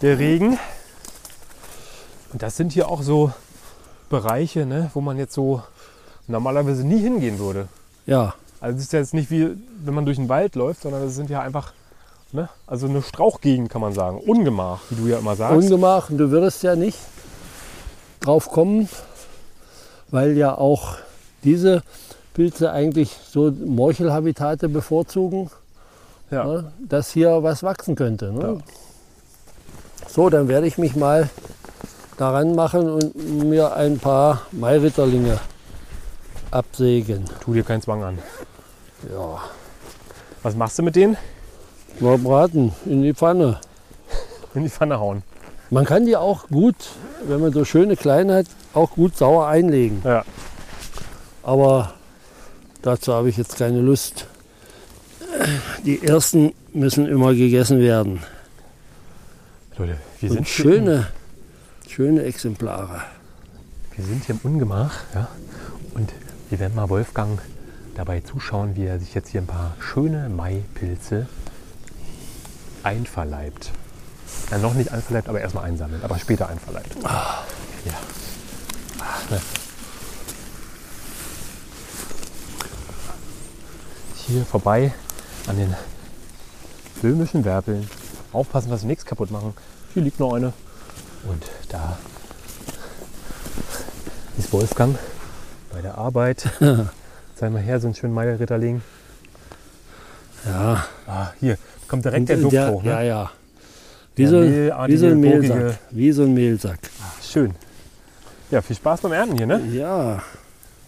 Der 0.00 0.18
Regen. 0.18 0.58
Und 2.32 2.42
das 2.42 2.56
sind 2.56 2.72
hier 2.72 2.88
auch 2.88 3.02
so 3.02 3.32
Bereiche, 4.08 4.64
ne, 4.66 4.90
wo 4.94 5.00
man 5.00 5.18
jetzt 5.18 5.34
so 5.34 5.62
normalerweise 6.26 6.86
nie 6.86 6.98
hingehen 7.00 7.38
würde. 7.38 7.68
Ja, 8.06 8.34
Also 8.60 8.76
es 8.76 8.84
ist 8.84 8.92
ja 8.92 9.00
jetzt 9.00 9.12
nicht 9.14 9.30
wie, 9.30 9.56
wenn 9.84 9.94
man 9.94 10.04
durch 10.06 10.16
den 10.16 10.28
Wald 10.28 10.54
läuft, 10.54 10.82
sondern 10.82 11.02
es 11.02 11.14
sind 11.14 11.28
ja 11.30 11.40
einfach, 11.40 11.72
ne, 12.32 12.48
also 12.66 12.86
eine 12.86 13.02
Strauchgegend 13.02 13.68
kann 13.70 13.80
man 13.80 13.92
sagen. 13.92 14.18
Ungemach, 14.18 14.80
wie 14.88 14.96
du 14.96 15.06
ja 15.08 15.18
immer 15.18 15.36
sagst. 15.36 15.56
Ungemach. 15.56 16.10
Und 16.10 16.18
du 16.18 16.30
würdest 16.30 16.62
ja 16.62 16.76
nicht 16.76 16.98
drauf 18.20 18.50
kommen, 18.50 18.88
weil 20.10 20.36
ja 20.36 20.56
auch 20.56 20.96
diese 21.44 21.82
Pilze 22.34 22.72
eigentlich 22.72 23.16
so 23.28 23.50
Morchelhabitate 23.50 24.68
bevorzugen, 24.68 25.50
ja. 26.30 26.44
ne, 26.44 26.72
dass 26.88 27.10
hier 27.10 27.42
was 27.42 27.62
wachsen 27.62 27.94
könnte. 27.94 28.32
Ne? 28.32 28.40
Ja. 28.40 28.58
So, 30.08 30.30
dann 30.30 30.48
werde 30.48 30.66
ich 30.66 30.78
mich 30.78 30.96
mal 30.96 31.28
daran 32.16 32.54
machen 32.54 32.90
und 32.90 33.14
mir 33.16 33.74
ein 33.74 33.98
paar 33.98 34.42
Mairitterlinge 34.52 35.38
absägen. 36.50 37.24
Tu 37.40 37.54
dir 37.54 37.64
keinen 37.64 37.82
Zwang 37.82 38.02
an. 38.02 38.18
Ja, 39.10 39.40
Was 40.42 40.54
machst 40.54 40.78
du 40.78 40.82
mit 40.82 40.96
denen? 40.96 41.16
mal 42.00 42.18
braten 42.18 42.72
in 42.86 43.02
die 43.02 43.14
Pfanne. 43.14 43.60
In 44.54 44.64
die 44.64 44.68
Pfanne 44.70 44.98
hauen. 44.98 45.22
Man 45.70 45.84
kann 45.86 46.04
die 46.04 46.16
auch 46.16 46.48
gut, 46.48 46.74
wenn 47.26 47.40
man 47.40 47.52
so 47.52 47.64
schöne 47.64 47.96
kleine 47.96 48.36
hat, 48.36 48.46
auch 48.74 48.90
gut 48.90 49.16
sauer 49.16 49.46
einlegen. 49.46 50.02
Ja. 50.04 50.24
Aber 51.42 51.94
dazu 52.82 53.12
habe 53.14 53.28
ich 53.28 53.36
jetzt 53.36 53.56
keine 53.56 53.80
Lust. 53.80 54.26
Die 55.84 56.02
ersten 56.02 56.52
müssen 56.72 57.08
immer 57.08 57.34
gegessen 57.34 57.80
werden. 57.80 58.22
Leute, 59.78 59.96
wir 60.20 60.30
Und 60.30 60.36
sind 60.36 60.48
schöne, 60.48 61.08
schöne 61.88 62.22
Exemplare. 62.24 63.02
Wir 63.96 64.04
sind 64.04 64.24
hier 64.24 64.36
im 64.42 64.52
Ungemach 64.52 65.00
ja, 65.14 65.28
und 65.94 66.12
wir 66.50 66.58
werden 66.58 66.74
mal 66.74 66.88
Wolfgang 66.88 67.40
dabei 67.94 68.20
zuschauen, 68.20 68.76
wie 68.76 68.84
er 68.84 68.98
sich 68.98 69.14
jetzt 69.14 69.30
hier 69.30 69.40
ein 69.40 69.46
paar 69.46 69.74
schöne 69.80 70.28
Maipilze 70.28 71.26
einverleibt. 72.82 73.70
Ja, 74.50 74.58
noch 74.58 74.74
nicht 74.74 74.92
einverleibt, 74.92 75.28
aber 75.28 75.40
erstmal 75.40 75.64
einsammeln, 75.64 76.02
aber 76.02 76.18
später 76.18 76.48
einverleibt. 76.48 76.96
Ja. 77.02 77.94
Ah, 79.00 79.30
ne. 79.30 79.40
Hier 84.32 84.46
vorbei 84.46 84.92
an 85.46 85.58
den 85.58 85.74
böhmischen 87.02 87.44
Werbeln. 87.44 87.86
Aufpassen, 88.32 88.70
dass 88.70 88.80
wir 88.80 88.86
nichts 88.86 89.04
kaputt 89.04 89.30
machen. 89.30 89.52
Hier 89.92 90.02
liegt 90.02 90.18
noch 90.18 90.32
eine. 90.32 90.54
Und 91.28 91.42
da 91.68 91.98
ist 94.38 94.50
Wolfgang 94.54 94.96
bei 95.70 95.82
der 95.82 95.98
Arbeit. 95.98 96.48
Sei 97.34 97.50
mal 97.50 97.60
her, 97.60 97.78
so 97.78 97.88
ein 97.88 97.94
schönen 97.94 98.14
Mairitterling. 98.14 98.80
Ja. 100.46 100.86
Ah, 101.06 101.26
hier 101.38 101.58
kommt 101.86 102.06
direkt 102.06 102.30
der 102.30 102.38
Duft 102.38 102.54
der, 102.54 102.70
hoch. 102.70 102.82
Ne? 102.82 102.90
Ja, 102.90 103.02
ja. 103.02 103.30
Wie 104.16 104.26
so, 104.26 104.40
wie 104.40 104.96
so 104.96 105.06
ein 105.08 105.20
gurkige- 105.20 105.54
Mehlsack. 105.54 105.78
Wie 105.90 106.12
so 106.12 106.22
ein 106.22 106.32
Mehlsack. 106.32 106.78
Ah, 107.02 107.12
schön. 107.22 107.54
Ja, 108.50 108.62
viel 108.62 108.76
Spaß 108.76 109.02
beim 109.02 109.12
Ernten 109.12 109.36
hier, 109.36 109.46
ne? 109.46 109.60
Ja. 109.72 110.22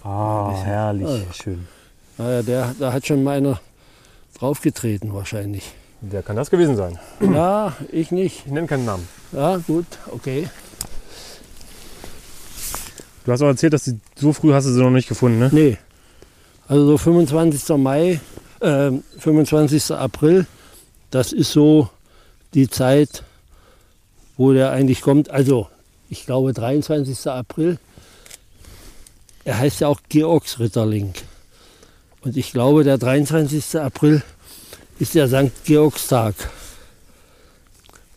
Ah, 0.02 0.50
herrlich. 0.64 1.06
Ah. 1.28 1.32
Schön. 1.34 1.68
Naja, 2.18 2.42
der, 2.42 2.74
da 2.78 2.92
hat 2.92 3.06
schon 3.06 3.24
mal 3.24 3.36
einer 3.36 3.60
draufgetreten 4.38 5.12
wahrscheinlich. 5.14 5.72
Wer 6.00 6.22
kann 6.22 6.36
das 6.36 6.50
gewesen 6.50 6.76
sein? 6.76 6.98
ja, 7.20 7.74
ich 7.90 8.10
nicht. 8.10 8.42
Ich 8.46 8.52
nenne 8.52 8.66
keinen 8.66 8.84
Namen. 8.84 9.08
Ja, 9.32 9.56
gut, 9.56 9.86
okay. 10.10 10.48
Du 13.24 13.32
hast 13.32 13.40
auch 13.40 13.46
erzählt, 13.46 13.72
dass 13.72 13.84
sie 13.84 13.98
so 14.16 14.32
früh 14.32 14.52
hast 14.52 14.66
du 14.66 14.72
sie 14.72 14.82
noch 14.82 14.90
nicht 14.90 15.08
gefunden, 15.08 15.38
ne? 15.38 15.48
Nee. 15.50 15.78
Also 16.68 16.86
so 16.86 16.98
25. 16.98 17.76
Mai, 17.78 18.20
äh, 18.60 18.90
25. 19.18 19.92
April, 19.92 20.46
das 21.10 21.32
ist 21.32 21.52
so 21.52 21.88
die 22.52 22.68
Zeit, 22.68 23.22
wo 24.36 24.52
der 24.52 24.70
eigentlich 24.72 25.00
kommt. 25.00 25.30
Also 25.30 25.68
ich 26.10 26.26
glaube 26.26 26.52
23. 26.52 27.26
April. 27.28 27.78
Er 29.44 29.58
heißt 29.58 29.80
ja 29.80 29.88
auch 29.88 30.00
Georgsritterling. 30.08 31.14
Und 32.24 32.38
ich 32.38 32.52
glaube, 32.52 32.84
der 32.84 32.96
23. 32.96 33.76
April 33.80 34.22
ist 34.98 35.14
der 35.14 35.28
St. 35.28 35.52
Georgstag. 35.64 36.34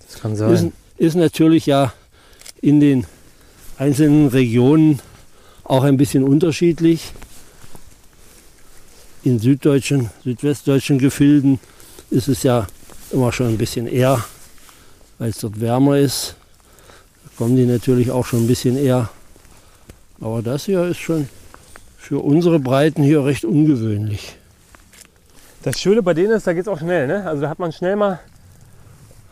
Das 0.08 0.22
kann 0.22 0.34
Ist, 0.34 0.67
ist 0.98 1.15
natürlich 1.15 1.65
ja 1.65 1.93
in 2.62 2.80
den 2.80 3.06
einzelnen 3.78 4.28
Regionen 4.28 5.02
auch 5.65 5.84
ein 5.84 5.98
bisschen 5.98 6.24
unterschiedlich. 6.24 7.12
In 9.24 9.39
süddeutschen, 9.39 10.10
südwestdeutschen 10.24 11.00
Gefilden 11.00 11.60
ist 12.10 12.30
es 12.30 12.43
ja 12.43 12.65
immer 13.12 13.34
schon 13.34 13.48
ein 13.48 13.58
bisschen 13.58 13.88
eher, 13.88 14.24
weil 15.17 15.32
es 15.32 15.39
dort 15.39 15.60
wärmer 15.60 15.98
ist. 15.98 16.36
Da 17.26 17.30
kommen 17.38 17.58
die 17.58 17.65
natürlich 17.65 18.10
auch 18.10 18.26
schon 18.26 18.46
ein 18.46 18.48
bisschen 18.48 18.78
eher. 18.78 19.10
Aber 20.22 20.41
das 20.41 20.63
hier 20.63 20.86
ist 20.86 20.98
schon 20.98 21.28
für 22.08 22.20
unsere 22.20 22.58
Breiten 22.58 23.04
hier 23.04 23.26
recht 23.26 23.43
ungewöhnlich. 23.43 24.38
Das 25.63 25.78
Schöne 25.82 26.02
bei 26.02 26.13
denen 26.13 26.32
ist, 26.32 26.48
da 26.48 26.54
geht 26.54 26.62
es 26.62 26.67
auch 26.70 26.80
schnell. 26.80 27.06
Ne? 27.06 27.26
Also 27.28 27.41
da 27.41 27.50
hat 27.50 27.60
man 27.60 27.74
schnell 27.74 27.98
mal 27.98 28.22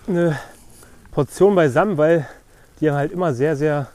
eine 0.09 0.37
Portion 1.13 1.55
beisammen, 1.55 1.97
weil 1.97 2.27
die 2.81 2.91
halt 2.91 3.13
immer 3.13 3.33
sehr, 3.33 3.55
sehr 3.55 3.87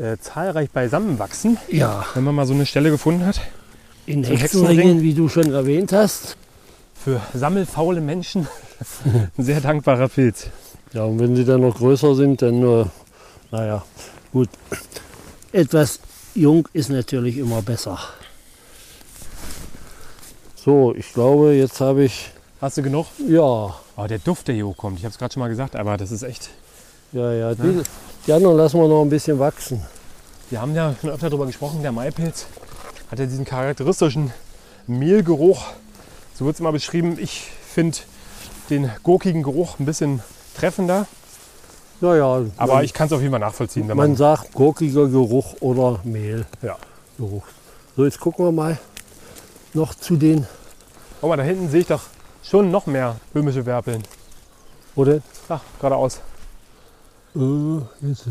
äh, 0.00 0.16
zahlreich 0.16 0.70
beisammen 0.70 1.18
wachsen. 1.18 1.58
Ja, 1.70 2.06
Wenn 2.14 2.24
man 2.24 2.34
mal 2.34 2.46
so 2.46 2.54
eine 2.54 2.64
Stelle 2.64 2.90
gefunden 2.90 3.26
hat. 3.26 3.42
in 4.06 4.24
So 4.24 4.30
Hexenringen, 4.30 4.78
Hexenring. 4.78 5.02
wie 5.02 5.12
du 5.12 5.28
schon 5.28 5.52
erwähnt 5.52 5.92
hast. 5.92 6.38
Für 7.04 7.20
sammelfaule 7.34 8.00
Menschen 8.00 8.48
ein 9.36 9.44
sehr 9.44 9.60
dankbarer 9.60 10.08
Pilz. 10.08 10.46
Ja, 10.94 11.04
und 11.04 11.18
wenn 11.18 11.36
sie 11.36 11.44
dann 11.44 11.60
noch 11.60 11.76
größer 11.76 12.14
sind, 12.14 12.40
dann, 12.40 12.62
äh, 12.62 12.86
naja, 13.50 13.84
gut. 14.32 14.48
Etwas 15.52 16.00
jung 16.38 16.68
ist 16.72 16.90
natürlich 16.90 17.36
immer 17.38 17.62
besser. 17.62 17.98
So, 20.56 20.94
ich 20.94 21.12
glaube, 21.12 21.52
jetzt 21.54 21.80
habe 21.80 22.04
ich, 22.04 22.30
Hast 22.60 22.76
du 22.78 22.82
genug? 22.82 23.06
ja, 23.28 23.74
Oh, 23.96 24.06
der 24.08 24.18
Duft, 24.18 24.46
der 24.48 24.54
hier 24.54 24.66
hochkommt. 24.66 24.98
Ich 24.98 25.04
habe 25.04 25.12
es 25.12 25.18
gerade 25.18 25.32
schon 25.32 25.40
mal 25.40 25.48
gesagt, 25.48 25.74
aber 25.74 25.96
das 25.96 26.12
ist 26.12 26.22
echt. 26.22 26.50
ja, 27.12 27.32
ja, 27.32 27.54
die, 27.54 27.82
die 28.26 28.32
anderen 28.32 28.56
lassen 28.56 28.78
wir 28.78 28.86
noch 28.86 29.02
ein 29.02 29.10
bisschen 29.10 29.38
wachsen. 29.38 29.82
Wir 30.50 30.60
haben 30.60 30.74
ja 30.74 30.94
schon 31.00 31.10
öfter 31.10 31.30
darüber 31.30 31.46
gesprochen, 31.46 31.82
der 31.82 31.92
Maipilz 31.92 32.46
hat 33.10 33.18
ja 33.18 33.26
diesen 33.26 33.44
charakteristischen 33.44 34.32
Mehlgeruch. 34.86 35.64
So 36.34 36.44
wird 36.44 36.54
es 36.54 36.60
immer 36.60 36.72
beschrieben. 36.72 37.18
Ich 37.20 37.50
finde 37.74 37.98
den 38.70 38.90
gurkigen 39.02 39.42
Geruch 39.42 39.78
ein 39.80 39.86
bisschen 39.86 40.22
treffender. 40.56 41.06
Ja, 42.00 42.14
ja, 42.14 42.42
Aber 42.56 42.74
man, 42.74 42.84
ich 42.84 42.92
kann 42.94 43.06
es 43.08 43.12
auf 43.12 43.20
jeden 43.20 43.32
Fall 43.32 43.40
nachvollziehen. 43.40 43.88
Wenn 43.88 43.96
man 43.96 44.10
man, 44.10 44.16
sagt 44.16 44.52
gurkiger 44.52 45.08
Geruch 45.08 45.56
oder 45.60 46.00
Mehlgeruch. 46.04 46.46
ja. 46.62 46.76
So, 47.96 48.04
jetzt 48.04 48.20
gucken 48.20 48.44
wir 48.44 48.52
mal 48.52 48.78
noch 49.74 49.94
zu 49.94 50.16
den, 50.16 50.46
Oh, 51.20 51.26
mal, 51.26 51.36
da 51.36 51.42
hinten 51.42 51.68
sehe 51.68 51.80
ich 51.80 51.86
doch 51.88 52.02
schon 52.44 52.70
noch 52.70 52.86
mehr 52.86 53.16
böhmische 53.32 53.66
Werpeln. 53.66 54.04
oder? 54.94 55.20
Ach, 55.48 55.60
geradeaus. 55.80 56.20
Äh, 57.34 57.78
jetzt, 58.06 58.26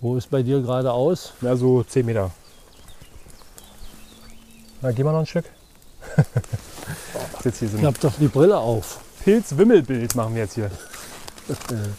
wo 0.00 0.16
ist 0.16 0.30
bei 0.30 0.42
dir 0.42 0.60
geradeaus? 0.60 1.32
Ja, 1.40 1.56
so 1.56 1.82
10 1.82 2.04
Meter. 2.04 2.30
Na, 4.82 4.92
gehen 4.92 5.06
wir 5.06 5.12
noch 5.12 5.20
ein 5.20 5.26
Stück. 5.26 5.46
Ich 7.44 7.84
habe 7.84 7.96
doch 8.00 8.12
die 8.18 8.26
Brille 8.28 8.58
auf. 8.58 9.00
Pilz-Wimmelbild 9.24 10.14
machen 10.16 10.34
wir 10.34 10.42
jetzt 10.42 10.54
hier. 10.54 10.70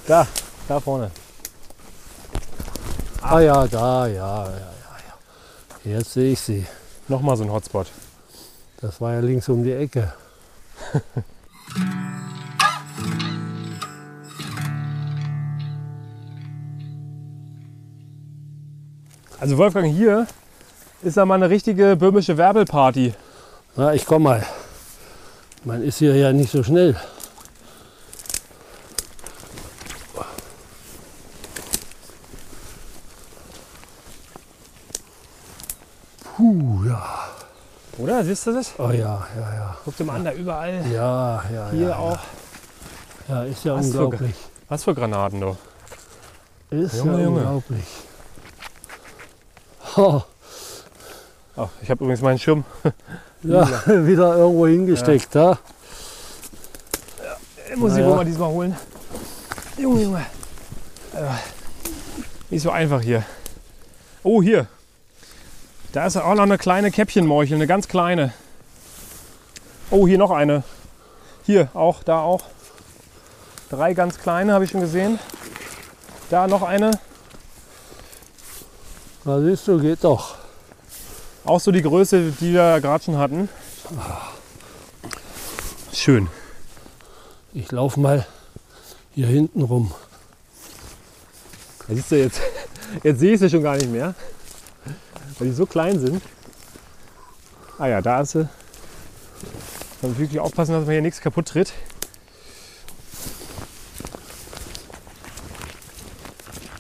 Da, 0.08 0.28
da 0.68 0.80
vorne. 0.80 1.12
Ah 3.22 3.40
ja, 3.40 3.68
da, 3.68 4.08
ja, 4.08 4.46
ja, 4.46 4.50
ja, 4.50 4.72
ja. 5.86 5.92
Jetzt 5.98 6.14
sehe 6.14 6.34
ich 6.34 6.40
sie. 6.40 6.66
Nochmal 7.08 7.38
so 7.38 7.44
ein 7.44 7.52
Hotspot. 7.52 7.88
Das 8.82 9.02
war 9.02 9.14
ja 9.14 9.20
links 9.20 9.50
um 9.50 9.64
die 9.64 9.74
Ecke. 9.74 10.14
Also 19.42 19.58
Wolfgang, 19.58 19.88
hier 19.88 20.28
ist 21.02 21.16
ja 21.16 21.26
mal 21.26 21.36
eine 21.36 21.50
richtige 21.50 21.96
böhmische 21.96 22.38
Werbelparty. 22.38 23.14
Na, 23.78 23.94
ich 23.94 24.06
komm 24.06 24.24
mal. 24.24 24.46
Man 25.64 25.82
ist 25.82 26.00
hier 26.00 26.14
ja 26.16 26.34
nicht 26.34 26.52
so 26.52 26.62
schnell. 26.62 26.98
Puh, 36.36 36.84
ja. 36.86 37.30
Oder? 38.20 38.26
Siehst 38.28 38.48
du 38.48 38.54
das? 38.54 38.74
Oh 38.78 38.90
ja, 38.92 39.26
ja, 39.38 39.54
ja. 39.56 39.78
Guck 39.86 39.96
dir 39.96 40.04
mal 40.04 40.16
an, 40.18 40.26
da 40.26 40.34
überall. 40.34 40.84
Ja, 40.92 41.42
ja, 41.54 41.70
Hier 41.72 41.88
ja. 41.90 41.96
auch. 41.96 42.20
Ja, 43.30 43.44
ist 43.44 43.64
ja 43.64 43.76
Was 43.76 43.92
für 43.92 44.04
unglaublich. 44.06 44.36
Was 44.68 44.84
für 44.84 44.94
Granaten, 44.94 45.40
du. 45.40 45.56
Ist 46.70 46.98
Junge, 46.98 47.14
ja 47.14 47.20
Junge. 47.24 47.38
unglaublich. 47.40 47.86
Oh, 49.96 50.22
Oh, 51.56 51.68
ich 51.82 51.90
habe 51.90 52.04
übrigens 52.04 52.22
meinen 52.22 52.40
Schirm. 52.40 52.64
ja, 53.44 53.66
wieder 53.88 54.36
irgendwo 54.36 54.68
hingesteckt, 54.68 55.34
ja. 55.36 55.58
Den 57.70 57.80
muss 57.80 57.92
ich 57.94 57.98
Naja. 58.00 58.10
wohl 58.10 58.16
mal 58.18 58.26
diesmal 58.26 58.50
holen. 58.50 58.76
Junge, 59.78 60.02
Junge. 60.04 60.26
Äh, 61.14 61.22
nicht 62.50 62.64
so 62.64 62.72
einfach 62.72 63.02
hier. 63.02 63.24
Oh, 64.24 64.42
hier. 64.42 64.68
Da 65.92 66.06
ist 66.06 66.18
auch 66.18 66.36
noch 66.36 66.44
eine 66.44 66.60
kleine 66.60 66.92
Käppchenmorchel, 66.92 67.56
eine 67.56 67.68
ganz 67.68 67.88
kleine. 67.88 68.32
Oh, 69.90 70.08
hier 70.08 70.20
noch 70.20 70.30
eine. 70.30 70.64
Hier, 71.46 71.70
auch, 71.74 72.04
da 72.04 72.22
auch. 72.22 72.44
Drei 73.72 73.96
ganz 73.96 74.20
kleine 74.20 74.54
habe 74.54 74.66
ich 74.66 74.72
schon 74.72 74.82
gesehen. 74.82 75.18
Da 76.30 76.48
noch 76.48 76.62
eine. 76.62 76.92
Na 79.26 79.42
siehst 79.42 79.68
du, 79.68 79.80
geht 79.80 80.04
doch. 80.04 80.36
Auch 81.44 81.60
so 81.60 81.72
die 81.72 81.82
Größe, 81.82 82.34
die 82.40 82.54
wir 82.54 82.80
gerade 82.82 83.04
schon 83.04 83.18
hatten. 83.18 83.50
Schön. 85.92 86.28
Ich 87.52 87.72
laufe 87.72 88.00
mal 88.00 88.28
hier 89.16 89.26
hinten 89.26 89.64
rum. 89.64 89.92
Da 91.88 91.96
siehst 91.96 92.12
du 92.12 92.20
jetzt, 92.20 92.42
jetzt 93.04 93.20
sehe 93.20 93.34
ich 93.34 93.40
sie 93.40 93.50
schon 93.50 93.64
gar 93.64 93.76
nicht 93.76 93.92
mehr, 93.92 94.14
weil 95.40 95.48
die 95.48 95.54
so 95.54 95.66
klein 95.66 96.00
sind. 96.00 96.22
Ah 97.78 97.88
ja, 97.88 98.02
da 98.02 98.22
ist 98.22 98.32
sie. 98.32 98.48
Man 100.02 100.12
muss 100.12 100.20
wirklich 100.20 100.40
aufpassen, 100.40 100.74
dass 100.74 100.84
man 100.86 100.92
hier 100.92 101.02
nichts 101.02 101.22
kaputt 101.22 101.48
tritt. 101.48 101.74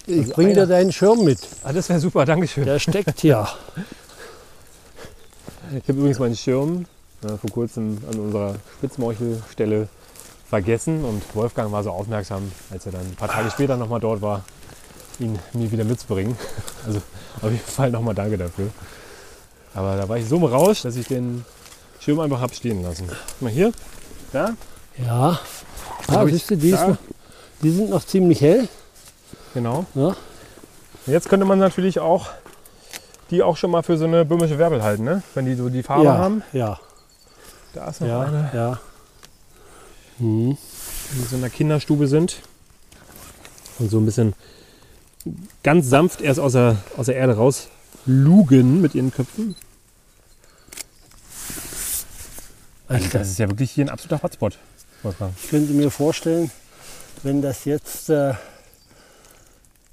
Ich 0.05 0.19
Also 0.21 0.33
bringe 0.33 0.53
dir 0.53 0.61
einer- 0.63 0.67
deinen 0.67 0.91
Schirm 0.91 1.23
mit. 1.23 1.39
Ah, 1.63 1.71
das 1.73 1.87
wäre 1.89 1.99
super, 1.99 2.25
Dankeschön. 2.25 2.65
Der 2.65 2.79
steckt 2.79 3.19
hier. 3.21 3.47
Ich 5.71 5.83
habe 5.87 5.99
übrigens 5.99 6.17
meinen 6.19 6.35
Schirm 6.35 6.85
äh, 7.23 7.27
vor 7.37 7.49
kurzem 7.51 7.99
an 8.11 8.19
unserer 8.19 8.55
Spitzmorchelstelle 8.79 9.87
vergessen 10.49 11.05
und 11.05 11.21
Wolfgang 11.35 11.71
war 11.71 11.83
so 11.83 11.91
aufmerksam, 11.91 12.51
als 12.71 12.87
er 12.87 12.93
dann 12.93 13.01
ein 13.01 13.15
paar 13.15 13.29
Tage 13.29 13.51
später 13.51 13.77
nochmal 13.77 13.99
dort 13.99 14.21
war, 14.23 14.43
ihn 15.19 15.39
mir 15.53 15.71
wieder 15.71 15.83
mitzubringen. 15.83 16.35
Also 16.85 17.01
auf 17.41 17.51
jeden 17.51 17.59
Fall 17.59 17.91
nochmal 17.91 18.15
danke 18.15 18.37
dafür. 18.37 18.69
Aber 19.73 19.95
da 19.95 20.07
war 20.07 20.17
ich 20.17 20.27
so 20.27 20.37
im 20.37 20.45
Rausch, 20.45 20.81
dass 20.81 20.95
ich 20.95 21.07
den 21.07 21.45
Schirm 21.99 22.19
einfach 22.19 22.41
hab 22.41 22.55
stehen 22.55 22.81
lassen. 22.81 23.07
Guck 23.07 23.41
Mal 23.41 23.51
hier, 23.51 23.71
da, 24.31 24.53
Ja. 24.97 25.39
Ah, 26.07 26.25
siehst 26.25 26.49
du, 26.49 26.55
die, 26.55 26.71
da. 26.71 26.87
noch, 26.87 26.97
die 27.61 27.69
sind 27.69 27.89
noch 27.89 28.03
ziemlich 28.05 28.41
hell. 28.41 28.67
genau. 29.53 29.85
Ja. 29.93 30.15
Jetzt 31.05 31.29
könnte 31.29 31.45
man 31.45 31.59
natürlich 31.59 31.99
auch 31.99 32.29
die 33.29 33.43
auch 33.43 33.57
schon 33.57 33.71
mal 33.71 33.83
für 33.83 33.97
so 33.97 34.05
eine 34.05 34.25
böhmische 34.25 34.57
Werbel 34.57 34.81
halten, 34.83 35.03
ne? 35.03 35.21
wenn 35.35 35.45
die 35.45 35.55
so 35.55 35.69
die 35.69 35.83
Farbe 35.83 36.05
ja, 36.05 36.17
haben. 36.17 36.43
ja, 36.51 36.79
Da 37.73 37.89
ist 37.89 38.01
noch 38.01 38.07
ja, 38.07 38.21
eine, 38.21 38.49
ja. 38.53 38.79
Hm. 40.17 40.57
die 41.13 41.25
so 41.29 41.35
in 41.35 41.41
der 41.41 41.49
Kinderstube 41.51 42.07
sind. 42.07 42.41
Und 43.77 43.89
so 43.89 43.97
ein 43.97 44.05
bisschen 44.05 44.33
ganz 45.63 45.89
sanft 45.89 46.21
erst 46.21 46.39
aus 46.39 46.53
der, 46.53 46.77
aus 46.97 47.07
der 47.07 47.15
Erde 47.15 47.35
raus 47.35 47.67
lugen 48.05 48.81
mit 48.81 48.95
ihren 48.95 49.11
Köpfen. 49.11 49.55
Also 52.87 53.07
das 53.09 53.29
ist 53.29 53.39
ja 53.39 53.47
wirklich 53.49 53.71
hier 53.71 53.85
ein 53.85 53.89
absoluter 53.89 54.23
Hotspot. 54.23 54.57
Wolfgang. 55.03 55.33
ich 55.41 55.49
könnte 55.49 55.73
mir 55.73 55.91
vorstellen, 55.91 56.51
wenn 57.23 57.41
das 57.41 57.65
jetzt 57.65 58.09
äh, 58.09 58.33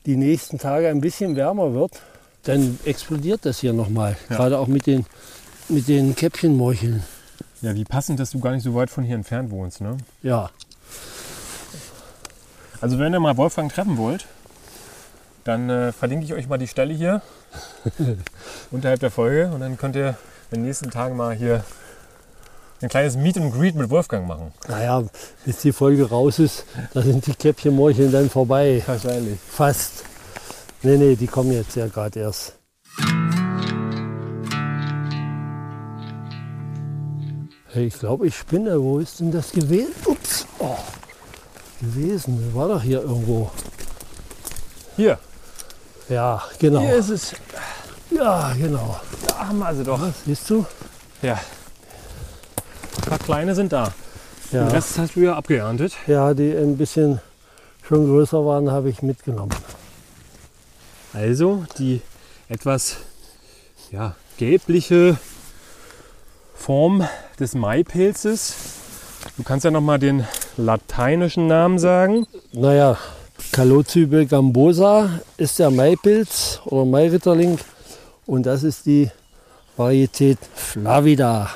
die 0.07 0.17
nächsten 0.17 0.59
Tage 0.59 0.89
ein 0.89 1.01
bisschen 1.01 1.37
wärmer 1.37 1.75
wird, 1.75 2.01
dann 2.45 2.79
explodiert 2.85 3.45
das 3.45 3.59
hier 3.59 3.73
nochmal. 3.73 4.17
Ja. 4.31 4.37
Gerade 4.37 4.59
auch 4.59 4.67
mit 4.67 4.87
den, 4.87 5.05
mit 5.69 5.89
den 5.89 6.15
Käppchenmorcheln. 6.15 7.03
Ja, 7.61 7.75
wie 7.75 7.85
passend, 7.85 8.21
dass 8.21 8.31
du 8.31 8.41
gar 8.41 8.53
nicht 8.53 8.63
so 8.63 8.75
weit 8.75 8.91
von 8.91 9.05
hier 9.05 9.17
entfernt 9.17 9.51
wohnst. 9.51 9.81
Ne? 9.81 9.97
Ja, 10.23 10.51
Also 12.81 12.99
wenn 12.99 13.13
ihr 13.13 13.21
mal 13.21 13.37
Wolfgang 13.37 13.73
treffen 13.73 13.97
wollt, 13.97 14.27
dann 15.47 15.71
äh, 15.71 15.93
verlinke 15.93 16.25
ich 16.25 16.35
euch 16.35 16.49
mal 16.49 16.59
die 16.59 16.67
Stelle 16.67 16.93
hier 16.93 17.23
unterhalb 18.71 19.01
der 19.01 19.11
Folge 19.11 19.49
und 19.53 19.61
dann 19.61 19.77
könnt 19.77 19.95
ihr 19.95 20.17
in 20.51 20.59
den 20.59 20.63
nächsten 20.65 20.91
Tagen 20.91 21.17
mal 21.17 21.35
hier 21.35 21.65
ein 22.83 22.89
kleines 22.89 23.17
Meet 23.17 23.39
and 23.39 23.55
Greet 23.55 23.75
mit 23.75 23.89
Wolfgang 23.89 24.27
machen. 24.27 24.53
naja, 24.69 25.05
bis 25.45 25.59
die 25.61 25.73
Folge 25.73 26.09
raus 26.09 26.39
ist, 26.39 26.65
da 26.93 27.03
sind 27.03 27.27
die 27.27 27.35
Käppchenmorcheln 27.35 28.13
dann 28.13 28.29
vorbei. 28.29 28.83
Wahrscheinlich. 28.87 29.39
Fast. 29.41 30.05
Nee, 30.83 30.97
nee, 30.97 31.17
die 31.17 31.27
kommen 31.27 31.53
jetzt 31.53 31.75
ja 31.77 31.87
gerade 31.87 32.21
erst. 32.21 32.55
Hey, 37.69 37.87
ich 37.87 37.99
glaube, 37.99 38.27
ich 38.27 38.37
spinne. 38.37 38.83
Wo 38.83 38.99
ist 38.99 39.21
denn 39.21 39.31
das 39.31 39.53
gewesen? 39.53 39.95
Ups. 40.05 40.47
Oh. 40.59 40.77
Gewesen. 41.81 42.43
Das 42.45 42.55
war 42.55 42.69
doch 42.69 42.83
hier 42.83 43.03
irgendwo. 43.03 43.51
Hier, 44.97 45.19
Ja, 46.09 46.43
genau. 46.59 46.81
hier 46.81 46.95
ist 46.97 47.11
es. 47.11 47.33
Ja, 48.11 48.53
genau. 48.57 49.01
Da 49.27 49.49
haben 49.49 49.59
wir 49.59 49.75
sie 49.75 49.85
doch. 49.85 50.01
Siehst 50.25 50.49
du? 50.51 50.65
Ja. 51.23 51.35
Ein 52.97 53.09
paar 53.09 53.19
kleine 53.19 53.55
sind 53.55 53.73
da. 53.73 53.93
Den 54.53 54.61
Ja. 54.61 54.69
Rest 54.69 54.99
hast 54.99 55.17
du 55.17 55.21
ja 55.21 55.35
abgeerntet. 55.37 55.95
ja, 56.07 56.33
die 56.35 56.53
ein 56.53 56.77
bisschen 56.77 57.21
schon 57.87 58.07
größer 58.07 58.45
waren, 58.47 58.71
habe 58.71 58.89
ich 58.89 59.03
mitgenommen. 59.03 59.55
Also 61.13 61.65
die 61.79 62.01
etwas 62.49 62.97
ja, 63.91 64.15
gelbliche 64.39 65.17
Form 66.55 67.07
des 67.41 67.55
Maipilzes. 67.55 68.55
Du 69.37 69.43
kannst 69.43 69.65
ja 69.65 69.71
noch 69.71 69.81
mal 69.81 69.99
den 69.99 70.27
lateinischen 70.57 71.47
Namen 71.49 71.79
sagen. 71.79 72.27
Naja, 72.53 72.97
Calocybe 73.57 74.27
gambosa 74.27 75.09
ist 75.39 75.59
der 75.59 75.71
Maipilz 75.71 76.61
oder 76.67 76.85
Mairitterling 76.85 77.57
und 78.27 78.45
das 78.45 78.63
ist 78.63 78.85
die 78.85 79.11
Varietät 79.79 80.37
Flavida. 80.55 81.49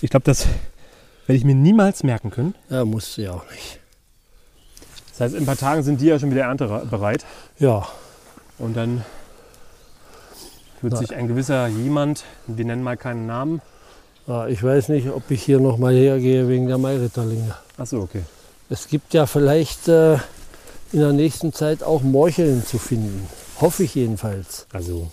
Ich 0.00 0.10
glaube, 0.10 0.22
das 0.26 0.46
werde 1.26 1.38
ich 1.38 1.44
mir 1.44 1.56
niemals 1.56 2.04
merken 2.04 2.30
können. 2.30 2.54
Ja, 2.70 2.84
musste 2.84 3.22
ja 3.22 3.32
auch 3.32 3.50
nicht. 3.50 3.80
Das 5.10 5.22
heißt, 5.22 5.34
in 5.34 5.42
ein 5.42 5.46
paar 5.46 5.56
Tagen 5.56 5.82
sind 5.82 6.00
die 6.00 6.06
ja 6.06 6.20
schon 6.20 6.30
wieder 6.30 6.44
erntebereit. 6.44 7.24
Ja, 7.58 7.88
Und 8.60 8.76
dann 8.76 9.04
wird 10.82 10.92
Na. 10.92 10.98
sich 11.00 11.16
ein 11.16 11.26
gewisser 11.26 11.66
jemand, 11.66 12.22
wir 12.46 12.64
nennen 12.64 12.84
mal 12.84 12.96
keinen 12.96 13.26
Namen. 13.26 13.60
ja, 14.28 14.46
ich 14.46 14.62
weiß 14.62 14.90
nicht, 14.90 15.08
ob 15.08 15.28
ich 15.32 15.42
hier 15.42 15.58
noch 15.58 15.78
mal 15.78 15.92
hergehe 15.94 16.48
wegen 16.48 16.68
der 16.68 16.78
Mairitterlinge. 16.78 17.56
Achso, 17.76 18.02
okay. 18.02 18.22
Es 18.72 18.88
gibt 18.88 19.12
ja 19.12 19.26
vielleicht 19.26 19.86
äh, 19.88 20.14
in 20.92 21.00
der 21.00 21.12
nächsten 21.12 21.52
Zeit 21.52 21.82
auch 21.82 22.00
Morcheln 22.00 22.64
zu 22.64 22.78
finden. 22.78 23.28
Hoffe 23.60 23.82
ich 23.82 23.94
jedenfalls. 23.94 24.66
Also, 24.72 25.12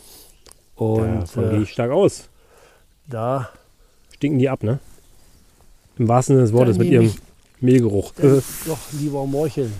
Und 0.77 1.23
davon 1.23 1.49
gehe 1.49 1.59
äh, 1.59 1.63
ich 1.63 1.71
stark 1.71 1.91
aus. 1.91 2.29
da 3.05 3.49
Stinken 4.15 4.39
die 4.39 4.47
ab, 4.47 4.63
ne? 4.63 4.79
Im 5.97 6.07
wahrsten 6.07 6.35
Sinne 6.37 6.45
des 6.45 6.53
Wortes, 6.53 6.77
mit 6.77 6.87
ihrem 6.87 7.13
Mehlgeruch. 7.59 8.13
äh, 8.19 8.39
doch 8.65 8.77
lieber 8.93 9.25
Morcheln. 9.25 9.73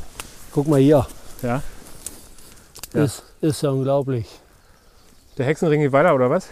Guck 0.52 0.68
mal 0.68 0.82
hier, 0.82 1.08
Ja? 1.42 1.64
Ja. 2.94 3.04
Ist, 3.06 3.24
ist 3.40 3.62
ja 3.62 3.70
unglaublich. 3.70 4.26
Der 5.38 5.46
Hexenring 5.46 5.80
geht 5.80 5.94
weiter, 5.94 6.14
oder 6.14 6.30
was? 6.30 6.48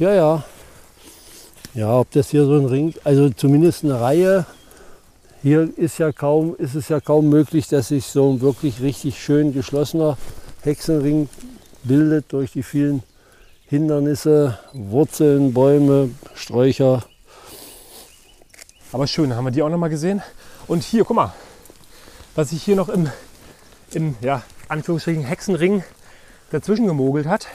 Ja, 0.00 0.12
ja. 0.12 0.44
Ja, 1.74 1.96
ob 2.00 2.10
das 2.10 2.30
hier 2.30 2.44
so 2.44 2.54
ein 2.54 2.64
Ring, 2.64 2.92
also 3.04 3.30
zumindest 3.30 3.84
eine 3.84 4.00
Reihe. 4.00 4.46
Hier 5.46 5.70
ist 5.78 5.98
ja 5.98 6.10
kaum, 6.10 6.56
ist 6.56 6.74
es 6.74 6.88
ja 6.88 6.98
kaum 6.98 7.28
möglich, 7.28 7.68
dass 7.68 7.86
sich 7.86 8.06
so 8.06 8.32
ein 8.32 8.40
wirklich 8.40 8.80
richtig 8.80 9.22
schön 9.22 9.52
geschlossener 9.52 10.18
Hexenring 10.62 11.28
bildet 11.84 12.32
durch 12.32 12.50
die 12.50 12.64
vielen 12.64 13.04
Hindernisse, 13.66 14.58
Wurzeln, 14.72 15.54
Bäume, 15.54 16.10
Sträucher. 16.34 17.04
Aber 18.90 19.06
schön, 19.06 19.36
haben 19.36 19.44
wir 19.44 19.52
die 19.52 19.62
auch 19.62 19.68
noch 19.68 19.78
mal 19.78 19.86
gesehen. 19.86 20.20
Und 20.66 20.82
hier, 20.82 21.04
guck 21.04 21.14
mal, 21.14 21.32
was 22.34 22.50
sich 22.50 22.64
hier 22.64 22.74
noch 22.74 22.88
im, 22.88 23.08
im 23.92 24.16
ja, 24.22 24.42
Anführungsstrichen 24.66 25.22
Hexenring 25.22 25.84
dazwischen 26.50 26.88
gemogelt 26.88 27.28
hat. 27.28 27.46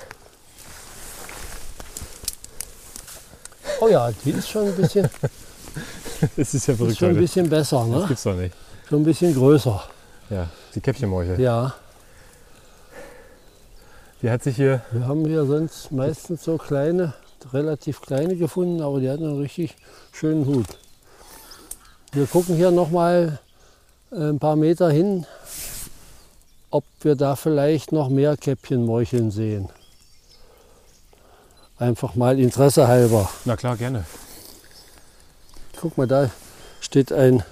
Oh 3.82 3.90
ja, 3.90 4.14
die 4.24 4.32
ist 4.32 4.48
schon 4.48 4.68
ein 4.68 4.76
bisschen, 4.78 5.10
Das 6.36 6.54
ist 6.54 6.68
ja 6.68 6.74
ist 6.74 6.78
verrückt, 6.78 6.98
schon 6.98 7.10
ein 7.10 7.18
bisschen 7.18 7.50
besser, 7.50 7.86
Das 7.90 8.02
ne? 8.02 8.06
gibt's 8.08 8.24
doch 8.24 8.36
nicht. 8.36 8.54
Schon 8.88 9.02
ein 9.02 9.06
bisschen 9.06 9.34
größer. 9.34 9.84
Ja, 10.30 10.48
die 10.76 10.80
Käppchenmorchel. 10.82 11.40
Ja, 11.40 11.74
Die 14.22 14.30
hat 14.30 14.44
sich 14.44 14.56
hier, 14.56 14.82
wir 14.92 15.08
haben 15.08 15.26
hier 15.26 15.46
sonst 15.46 15.92
meistens 15.92 16.44
so 16.44 16.58
kleine, 16.58 17.14
relativ 17.54 18.02
kleine 18.02 18.36
gefunden, 18.36 18.82
aber 18.82 19.00
die 19.00 19.10
hat 19.10 19.18
einen 19.20 19.40
richtig 19.40 19.76
schönen 20.12 20.46
Hut. 20.46 20.68
Wir 22.14 22.28
gucken 22.28 22.56
hier 22.56 22.72
noch 22.72 22.92
mal 22.92 23.40
äh, 24.12 24.16
ein 24.30 24.38
paar 24.40 24.56
Meter 24.56 24.92
hin, 24.92 25.26
ob 26.70 26.84
wir 27.02 27.16
da 27.16 27.36
vielleicht 27.36 27.92
noch 27.92 28.10
mehr 28.10 28.38
Käppchenmorcheln 28.38 29.32
sehen. 29.32 29.70
Einfach 31.78 32.14
mal 32.16 32.40
Interesse 32.40 32.88
halber. 32.88 33.28
na 33.46 33.56
klar, 33.56 33.76
gerne. 33.76 34.06
Guck 35.82 35.98
mal, 35.98 36.08
da 36.08 36.30
steht 36.80 37.12
ein 37.12 37.44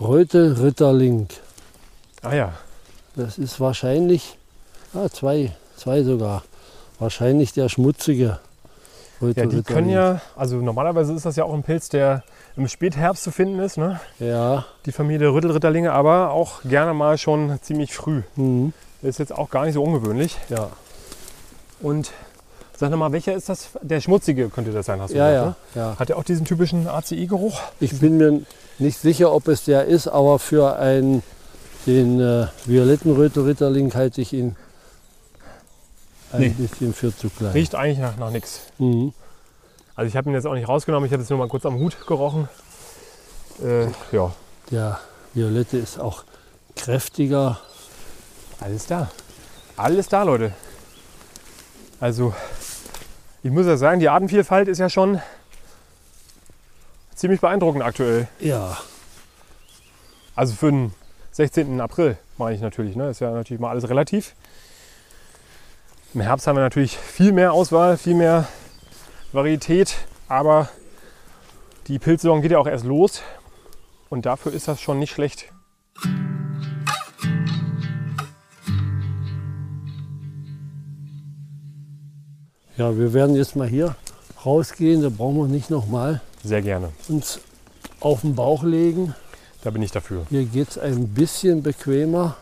Reutelritterling. 0.00 1.28
Ah 2.22 2.34
ja, 2.34 2.52
Das 3.16 3.38
ist 3.38 3.58
wahrscheinlich, 3.58 4.38
ah, 4.94 5.08
zwei, 5.08 5.52
zwei 5.76 6.02
sogar, 6.02 6.44
wahrscheinlich 6.98 7.52
der 7.52 7.68
schmutzige 7.68 8.38
ja 9.20 9.46
die 9.46 9.62
können 9.62 9.90
ja, 9.90 10.20
also 10.34 10.56
normalerweise 10.56 11.12
ist 11.12 11.26
das 11.26 11.36
ja 11.36 11.44
auch 11.44 11.52
ein 11.52 11.62
Pilz, 11.62 11.88
der 11.88 12.22
im 12.56 12.68
Spätherbst 12.68 13.22
zu 13.22 13.30
finden 13.30 13.58
ist, 13.58 13.76
ne? 13.76 14.00
Ja, 14.18 14.64
die 14.86 14.92
Familie 14.92 15.32
Rüttelritterlinge, 15.32 15.92
aber 15.92 16.30
auch 16.30 16.62
gerne 16.64 16.94
mal 16.94 17.18
schon 17.18 17.58
ziemlich 17.62 17.94
früh. 17.94 18.22
mhm, 18.36 18.72
ist 19.02 19.18
jetzt 19.18 19.32
auch 19.32 19.50
gar 19.50 19.64
nicht 19.64 19.74
so 19.74 19.82
ungewöhnlich. 19.82 20.38
ja, 20.48 20.70
Und 21.80 22.12
sag 22.80 22.90
nochmal, 22.90 23.12
welcher 23.12 23.34
ist 23.34 23.48
das? 23.48 23.68
Der 23.82 24.00
schmutzige 24.00 24.48
könnte 24.48 24.72
das 24.72 24.86
sein, 24.86 25.00
hast 25.00 25.12
du 25.12 25.18
ja, 25.18 25.30
gesagt, 25.30 25.56
ja, 25.74 25.82
ja. 25.82 25.90
Ne? 25.90 25.98
Hat 25.98 26.10
er 26.10 26.16
auch 26.16 26.24
diesen 26.24 26.46
typischen 26.46 26.88
ACI-Geruch? 26.88 27.60
Ich 27.78 27.98
bin 28.00 28.16
mir 28.16 28.40
nicht 28.78 28.98
sicher, 28.98 29.32
ob 29.32 29.48
es 29.48 29.64
der 29.64 29.84
ist, 29.84 30.08
aber 30.08 30.38
für 30.38 30.76
einen, 30.76 31.22
den 31.86 32.18
äh, 32.20 32.46
violetten 32.64 33.14
Rötelritterling 33.14 33.92
halte 33.94 34.22
ich 34.22 34.32
ihn 34.32 34.56
ein 36.32 36.40
Nee. 36.40 36.48
bisschen 36.50 36.94
für 36.94 37.14
zu 37.14 37.28
klein. 37.28 37.52
Riecht 37.52 37.74
eigentlich 37.74 37.98
nach, 37.98 38.16
nach 38.16 38.30
nichts. 38.30 38.60
Mhm. 38.78 39.12
Also 39.94 40.08
ich 40.08 40.16
habe 40.16 40.30
ihn 40.30 40.34
jetzt 40.34 40.46
auch 40.46 40.54
nicht 40.54 40.68
rausgenommen, 40.68 41.06
ich 41.06 41.12
habe 41.12 41.22
jetzt 41.22 41.28
nur 41.30 41.38
mal 41.38 41.48
kurz 41.48 41.66
am 41.66 41.78
Hut 41.78 42.06
gerochen. 42.06 42.48
Äh, 43.62 43.88
ja, 44.12 44.32
Der 44.70 44.98
violette 45.34 45.76
ist 45.76 46.00
auch 46.00 46.24
kräftiger 46.76 47.58
Alles 48.58 48.86
da. 48.86 49.10
Alles 49.76 50.08
da, 50.08 50.22
Leute. 50.22 50.52
Also, 51.98 52.32
ich 53.42 53.50
muss 53.50 53.66
ja 53.66 53.76
sagen, 53.76 54.00
die 54.00 54.08
Artenvielfalt 54.08 54.68
ist 54.68 54.78
ja 54.78 54.90
schon 54.90 55.20
ziemlich 57.14 57.40
beeindruckend 57.40 57.82
aktuell. 57.82 58.28
Ja, 58.38 58.78
Also 60.34 60.54
für 60.54 60.70
den 60.70 60.94
16. 61.32 61.80
April 61.80 62.16
meine 62.38 62.54
ich 62.54 62.62
natürlich. 62.62 62.96
Ne? 62.96 63.10
Ist 63.10 63.20
ja 63.20 63.30
natürlich 63.30 63.60
mal 63.60 63.70
alles 63.70 63.88
relativ. 63.88 64.34
Im 66.14 66.22
Herbst 66.22 66.46
haben 66.46 66.56
wir 66.56 66.62
natürlich 66.62 66.96
viel 66.96 67.32
mehr 67.32 67.52
Auswahl, 67.52 67.96
viel 67.96 68.14
mehr 68.14 68.48
Varietät. 69.32 69.96
Aber 70.28 70.68
die 71.86 71.98
Pilzsaison 71.98 72.42
geht 72.42 72.52
ja 72.52 72.58
auch 72.58 72.66
erst 72.66 72.84
los. 72.84 73.22
Und 74.08 74.26
dafür 74.26 74.52
ist 74.52 74.66
das 74.66 74.80
schon 74.80 74.98
nicht 74.98 75.12
schlecht. 75.12 75.52
Ja, 82.80 82.96
wir 82.96 83.12
werden 83.12 83.36
jetzt 83.36 83.56
mal 83.56 83.68
hier 83.68 83.94
rausgehen. 84.46 85.02
Da 85.02 85.10
brauchen 85.10 85.36
wir 85.36 85.48
nicht 85.48 85.68
nochmal 85.68 86.22
Sehr 86.42 86.62
gerne. 86.62 86.88
uns 87.10 87.38
auf 88.00 88.22
den 88.22 88.34
Bauch 88.34 88.62
legen. 88.62 89.14
Da 89.62 89.68
bin 89.68 89.82
ich 89.82 89.92
dafür. 89.92 90.24
Hier 90.30 90.46
geht 90.46 90.70
es 90.70 90.78
ein 90.78 91.08
bisschen 91.08 91.62
bequemer. 91.62 92.36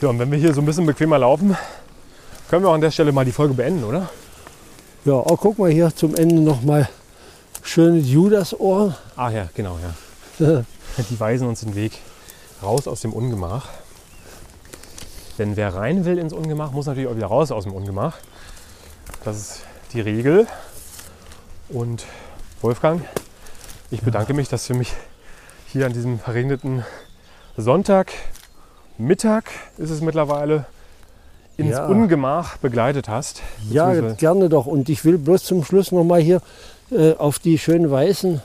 Ja, 0.00 0.08
und 0.08 0.18
wenn 0.18 0.32
wir 0.32 0.38
hier 0.38 0.52
so 0.52 0.60
ein 0.60 0.66
bisschen 0.66 0.84
bequemer 0.84 1.18
laufen, 1.18 1.56
können 2.48 2.64
wir 2.64 2.70
auch 2.70 2.74
an 2.74 2.80
der 2.80 2.90
Stelle 2.90 3.12
mal 3.12 3.24
die 3.24 3.30
Folge 3.30 3.54
beenden, 3.54 3.84
oder? 3.84 4.10
Ja, 5.04 5.12
oh, 5.12 5.36
guck 5.36 5.56
mal 5.56 5.70
hier 5.70 5.94
zum 5.94 6.16
Ende 6.16 6.40
nochmal 6.40 6.88
schönes 7.62 8.08
Judasohr. 8.08 8.96
Ah 9.14 9.30
ja, 9.30 9.48
genau, 9.54 9.78
ja. 10.40 10.64
Die 11.08 11.20
weisen 11.20 11.46
uns 11.46 11.60
den 11.60 11.76
Weg 11.76 11.92
raus 12.64 12.88
aus 12.88 13.02
dem 13.02 13.12
Ungemach. 13.12 13.68
Denn 15.40 15.56
wer 15.56 15.74
rein 15.74 16.04
will 16.04 16.18
ins 16.18 16.34
Ungemach, 16.34 16.70
muss 16.72 16.84
natürlich 16.84 17.08
auch 17.08 17.16
wieder 17.16 17.28
raus 17.28 17.50
aus 17.50 17.64
dem 17.64 17.72
Ungemach. 17.72 18.18
Das 19.24 19.36
ist 19.38 19.60
die 19.94 20.02
Regel. 20.02 20.46
Und 21.70 22.04
Wolfgang, 22.60 23.00
ich 23.90 24.02
bedanke 24.02 24.34
mich, 24.34 24.50
dass 24.50 24.66
du 24.66 24.74
mich 24.74 24.92
hier 25.66 25.86
an 25.86 25.94
diesem 25.94 26.18
verregneten 26.18 26.84
Sonntag, 27.56 28.12
Mittag 28.98 29.44
ist 29.78 29.88
es 29.88 30.02
mittlerweile, 30.02 30.66
ins 31.56 31.70
Ja. 31.70 31.86
Ungemach 31.86 32.58
begleitet 32.58 33.08
hast. 33.08 33.40
Ja, 33.70 33.94
gerne 34.12 34.50
doch. 34.50 34.66
Und 34.66 34.90
ich 34.90 35.06
will 35.06 35.16
bloß 35.16 35.44
zum 35.44 35.64
Schluss 35.64 35.90
nochmal 35.90 36.20
hier 36.20 36.42
äh, 36.90 37.14
auf 37.14 37.38
die 37.38 37.56
schönen 37.58 37.90
weißen 37.90 38.42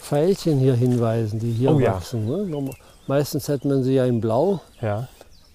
Pfeilchen 0.00 0.58
hier 0.60 0.74
hinweisen, 0.76 1.40
die 1.40 1.52
hier 1.52 1.72
Oh 1.72 1.78
ja. 1.78 1.96
wachsen. 1.96 2.24
Ne? 2.26 2.46
Norm- 2.46 2.70
Meistens 3.06 3.50
hat 3.50 3.66
man 3.66 3.82
sie 3.84 3.94
ja 3.96 4.06
in 4.06 4.22
Blau, 4.22 4.60
Ja, 4.80 5.08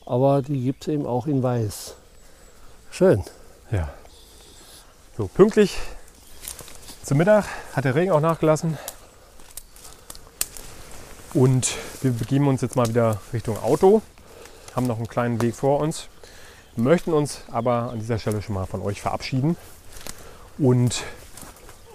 aber 0.06 0.42
die 0.42 0.62
gibt 0.62 0.84
es 0.84 0.88
eben 0.90 1.06
auch 1.06 1.28
in 1.28 1.44
Weiß. 1.44 1.96
Schön. 2.92 3.24
Ja. 3.72 3.90
So, 5.18 5.28
pünktlich 5.28 5.78
zum 7.04 7.18
Mittag 7.18 7.46
hat 7.74 7.86
der 7.86 7.96
Regen 7.96 8.12
auch 8.12 8.22
nachgelassen. 8.22 8.78
Und 11.34 11.76
wir 12.02 12.12
begeben 12.12 12.48
uns 12.48 12.62
jetzt 12.62 12.76
mal 12.76 12.88
wieder 12.88 13.20
Richtung 13.34 13.62
Auto. 13.62 14.02
Haben 14.76 14.88
noch 14.88 14.98
einen 14.98 15.08
kleinen 15.08 15.42
Weg 15.42 15.56
vor 15.56 15.80
uns. 15.80 16.08
Möchten 16.76 17.12
uns 17.12 17.42
aber 17.52 17.92
an 17.92 18.00
dieser 18.00 18.20
Stelle 18.20 18.42
schon 18.42 18.56
mal 18.56 18.66
von 18.66 18.82
euch 18.82 19.02
verabschieden. 19.02 19.58
Und 20.58 21.04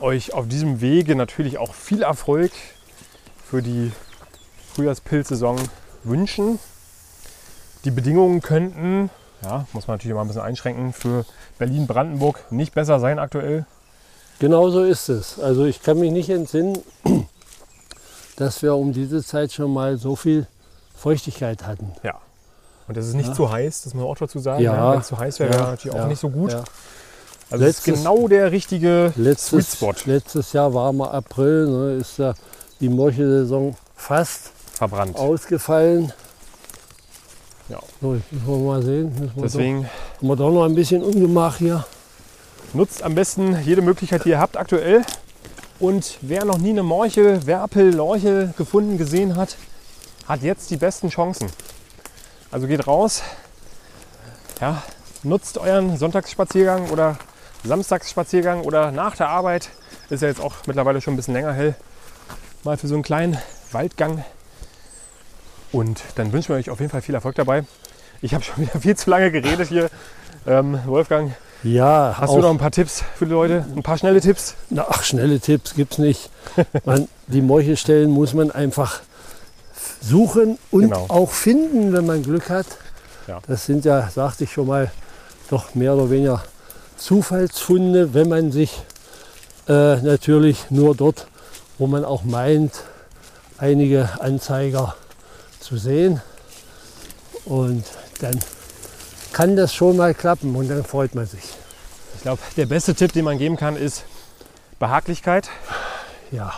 euch 0.00 0.34
auf 0.34 0.46
diesem 0.46 0.80
Wege 0.80 1.16
natürlich 1.16 1.58
auch 1.58 1.74
viel 1.74 2.02
Erfolg 2.02 2.52
für 3.44 3.62
die 3.62 3.92
Frühjahrspilzsaison 4.74 5.58
wünschen. 6.04 6.58
Die 7.88 7.94
Bedingungen 7.94 8.42
könnten 8.42 9.08
ja, 9.42 9.64
muss 9.72 9.86
man 9.86 9.94
natürlich 9.96 10.14
mal 10.14 10.20
ein 10.20 10.26
bisschen 10.26 10.42
einschränken, 10.42 10.92
für 10.92 11.24
Berlin-Brandenburg 11.58 12.52
nicht 12.52 12.74
besser 12.74 13.00
sein 13.00 13.18
aktuell. 13.18 13.64
Genau 14.40 14.68
so 14.68 14.82
ist 14.82 15.08
es. 15.08 15.40
Also 15.40 15.64
ich 15.64 15.82
kann 15.82 15.98
mich 15.98 16.12
nicht 16.12 16.28
entsinnen, 16.28 16.76
dass 18.36 18.60
wir 18.62 18.74
um 18.74 18.92
diese 18.92 19.24
Zeit 19.24 19.52
schon 19.54 19.72
mal 19.72 19.96
so 19.96 20.16
viel 20.16 20.46
Feuchtigkeit 20.94 21.66
hatten. 21.66 21.92
Ja. 22.02 22.16
Und 22.88 22.98
es 22.98 23.06
ist 23.06 23.14
nicht 23.14 23.28
Ja. 23.28 23.34
zu 23.34 23.50
heiß, 23.50 23.84
das 23.84 23.94
muss 23.94 24.02
man 24.02 24.12
auch 24.12 24.18
dazu 24.18 24.38
sagen. 24.38 24.62
Ja. 24.62 24.92
Wenn 24.92 25.00
es 25.00 25.06
zu 25.06 25.16
heiß 25.18 25.38
wäre, 25.38 25.54
wäre 25.54 25.62
natürlich 25.70 25.96
auch 25.98 26.08
nicht 26.08 26.20
so 26.20 26.28
gut. 26.28 26.52
Ja. 26.52 26.64
Also 27.50 27.64
es 27.64 27.78
ist 27.78 27.86
Letztes- 27.86 28.02
genau 28.04 28.28
der 28.28 28.52
richtige 28.52 29.14
Letztes, 29.16 29.70
Sweet 29.72 29.96
Spot 29.96 30.10
letztes 30.10 30.52
Jahr 30.52 30.74
warmer 30.74 31.14
April, 31.14 31.68
ne, 31.68 31.92
ist 31.94 32.18
ja 32.18 32.34
die 32.80 32.90
Morchelsaison 32.90 33.76
fast 33.96 34.50
verbrannt. 34.74 35.16
ausgefallen. 35.16 36.12
Ja. 37.68 37.80
So, 38.00 38.14
jetzt 38.14 38.32
müssen 38.32 38.46
wir 38.46 38.58
mal 38.58 38.82
sehen. 38.82 39.12
Wir 39.20 39.42
Deswegen 39.42 39.82
doch, 39.82 40.18
haben 40.18 40.28
wir 40.28 40.36
doch 40.36 40.50
noch 40.52 40.64
ein 40.64 40.74
bisschen 40.74 41.02
Ungemach 41.02 41.58
hier. 41.58 41.84
nutzt 42.72 43.02
am 43.02 43.14
besten 43.14 43.58
jede 43.62 43.82
Möglichkeit, 43.82 44.24
die 44.24 44.30
ihr 44.30 44.38
habt 44.38 44.56
aktuell. 44.56 45.02
Und 45.78 46.18
wer 46.22 46.44
noch 46.44 46.58
nie 46.58 46.70
eine 46.70 46.82
Morchel, 46.82 47.46
Werpel, 47.46 47.94
Lorche 47.94 48.52
gefunden, 48.56 48.98
gesehen 48.98 49.36
hat, 49.36 49.56
hat 50.26 50.42
jetzt 50.42 50.70
die 50.70 50.76
besten 50.76 51.10
Chancen. 51.10 51.50
Also 52.50 52.66
geht 52.66 52.86
raus, 52.86 53.22
ja, 54.60 54.82
nutzt 55.22 55.58
euren 55.58 55.96
Sonntagsspaziergang 55.96 56.90
oder 56.90 57.18
Samstagsspaziergang 57.64 58.62
oder 58.62 58.90
nach 58.90 59.14
der 59.16 59.28
Arbeit. 59.28 59.68
Ist 60.10 60.22
ja 60.22 60.28
jetzt 60.28 60.40
auch 60.40 60.54
mittlerweile 60.66 61.00
schon 61.00 61.14
ein 61.14 61.16
bisschen 61.16 61.34
länger 61.34 61.52
hell. 61.52 61.74
Mal 62.64 62.76
für 62.76 62.88
so 62.88 62.94
einen 62.94 63.02
kleinen 63.02 63.38
Waldgang. 63.72 64.24
Und 65.72 66.02
dann 66.16 66.32
wünschen 66.32 66.50
wir 66.50 66.56
euch 66.56 66.70
auf 66.70 66.80
jeden 66.80 66.90
Fall 66.90 67.02
viel 67.02 67.14
Erfolg 67.14 67.34
dabei. 67.36 67.64
Ich 68.22 68.34
habe 68.34 68.42
schon 68.44 68.56
wieder 68.64 68.80
viel 68.80 68.96
zu 68.96 69.10
lange 69.10 69.30
geredet 69.30 69.68
hier. 69.68 69.90
Ähm, 70.46 70.78
Wolfgang, 70.86 71.32
Ja, 71.62 72.14
Hast 72.18 72.32
du 72.32 72.38
noch 72.38 72.50
ein 72.50 72.58
paar 72.58 72.70
Tipps 72.70 73.02
für 73.16 73.26
die 73.26 73.32
Leute? 73.32 73.64
Ein 73.76 73.82
paar 73.82 73.98
schnelle 73.98 74.20
Tipps? 74.20 74.54
na, 74.70 74.86
ach, 74.88 75.02
schnelle 75.02 75.40
Tipps 75.40 75.74
gibt 75.74 75.92
es 75.94 75.98
nicht. 75.98 76.30
Man, 76.84 77.08
die 77.26 77.42
Morchelstellen 77.42 78.10
muss 78.10 78.32
man 78.34 78.50
einfach 78.50 79.00
suchen 80.00 80.58
und 80.70 80.82
Genau. 80.82 81.06
auch 81.08 81.30
finden, 81.30 81.92
wenn 81.92 82.06
man 82.06 82.22
Glück 82.22 82.48
hat. 82.50 82.66
Ja. 83.26 83.40
Das 83.46 83.66
sind 83.66 83.84
ja, 83.84 84.08
sagte 84.08 84.44
ich 84.44 84.52
schon 84.52 84.68
mal, 84.68 84.90
doch 85.50 85.74
mehr 85.74 85.94
oder 85.94 86.08
weniger 86.10 86.42
Zufallsfunde, 86.96 88.14
wenn 88.14 88.28
man 88.28 88.52
sich 88.52 88.82
äh, 89.68 89.96
natürlich 89.96 90.70
nur 90.70 90.94
dort, 90.94 91.26
wo 91.78 91.86
man 91.86 92.04
auch 92.04 92.22
meint, 92.24 92.72
einige 93.58 94.08
Anzeiger 94.20 94.94
zu 95.68 95.76
sehen. 95.76 96.22
Und 97.44 97.84
dann 98.20 98.38
kann 99.32 99.54
das 99.54 99.74
schon 99.74 99.98
mal 99.98 100.14
klappen 100.14 100.56
und 100.56 100.68
dann 100.68 100.82
freut 100.82 101.14
man 101.14 101.26
sich. 101.26 101.44
Ich 102.16 102.22
glaube, 102.22 102.40
der 102.56 102.66
beste 102.66 102.94
Tipp, 102.94 103.12
den 103.12 103.24
man 103.24 103.38
geben 103.38 103.56
kann, 103.56 103.76
ist 103.76 104.04
Behaglichkeit. 104.78 105.50
Ja, 106.30 106.54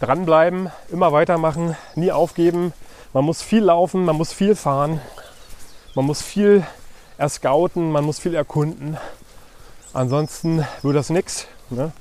Dranbleiben, 0.00 0.70
immer 0.90 1.12
weitermachen, 1.12 1.76
nie 1.96 2.12
aufgeben. 2.12 2.72
Man 3.12 3.24
muss 3.24 3.42
viel 3.42 3.64
laufen, 3.64 4.04
man 4.04 4.16
muss 4.16 4.32
viel 4.32 4.54
fahren, 4.54 5.00
man 5.94 6.04
muss 6.04 6.22
viel 6.22 6.64
erscouten, 7.18 7.90
man 7.90 8.04
muss 8.04 8.20
viel 8.20 8.34
erkunden. 8.34 8.96
Ansonsten 9.92 10.64
wird 10.82 10.96
das 10.96 11.10
nichts. 11.10 11.46
Ne? 11.70 11.92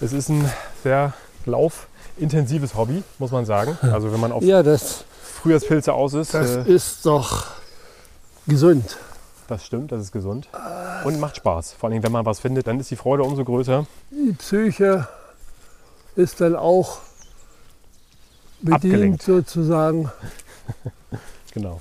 Es 0.00 0.12
ist 0.12 0.28
ein 0.30 0.50
sehr 0.82 1.12
laufintensives 1.46 2.74
Hobby, 2.74 3.02
muss 3.18 3.30
man 3.30 3.44
sagen. 3.44 3.78
Also 3.82 4.12
wenn 4.12 4.20
man 4.20 4.32
auf 4.32 4.42
ja 4.42 4.62
das, 4.62 5.04
Frühjahrspilze 5.38 5.92
aus 5.92 6.14
ist, 6.14 6.34
das 6.34 6.56
äh, 6.56 6.62
ist 6.70 7.06
doch 7.06 7.46
gesund. 8.46 8.96
das 9.46 9.64
stimmt, 9.64 9.92
das 9.92 10.02
ist 10.02 10.12
gesund 10.12 10.48
und 11.04 11.20
macht 11.20 11.36
Spaß. 11.36 11.74
Vor 11.74 11.90
allem, 11.90 12.02
wenn 12.02 12.10
man 12.12 12.26
was 12.26 12.40
findet, 12.40 12.66
dann 12.66 12.80
ist 12.80 12.90
die 12.90 12.96
Freude 12.96 13.22
umso 13.22 13.44
größer. 13.44 13.86
Die 14.10 14.32
Psyche 14.32 15.06
ist 16.16 16.40
dann 16.40 16.56
auch 16.56 16.98
bedient 18.60 18.74
Abgelenkt. 18.74 19.22
sozusagen. 19.22 20.10
Genau. 21.54 21.80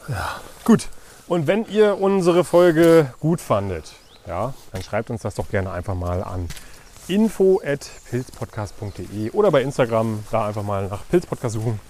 Gut. 0.63 0.87
Und 1.27 1.45
wenn 1.45 1.65
ihr 1.65 1.99
unsere 1.99 2.45
Folge 2.45 3.11
gut 3.19 3.41
fandet, 3.41 3.91
ja, 4.25 4.53
dann 4.71 4.81
schreibt 4.81 5.09
uns 5.09 5.23
das 5.23 5.35
doch 5.35 5.49
gerne 5.49 5.71
einfach 5.71 5.93
mal 5.93 6.23
an 6.23 6.47
info@pilzpodcast.de 7.09 9.31
oder 9.31 9.51
bei 9.51 9.61
Instagram 9.61 10.23
da 10.31 10.47
einfach 10.47 10.63
mal 10.63 10.87
nach 10.87 11.01
Pilzpodcast 11.09 11.55
suchen. 11.55 11.81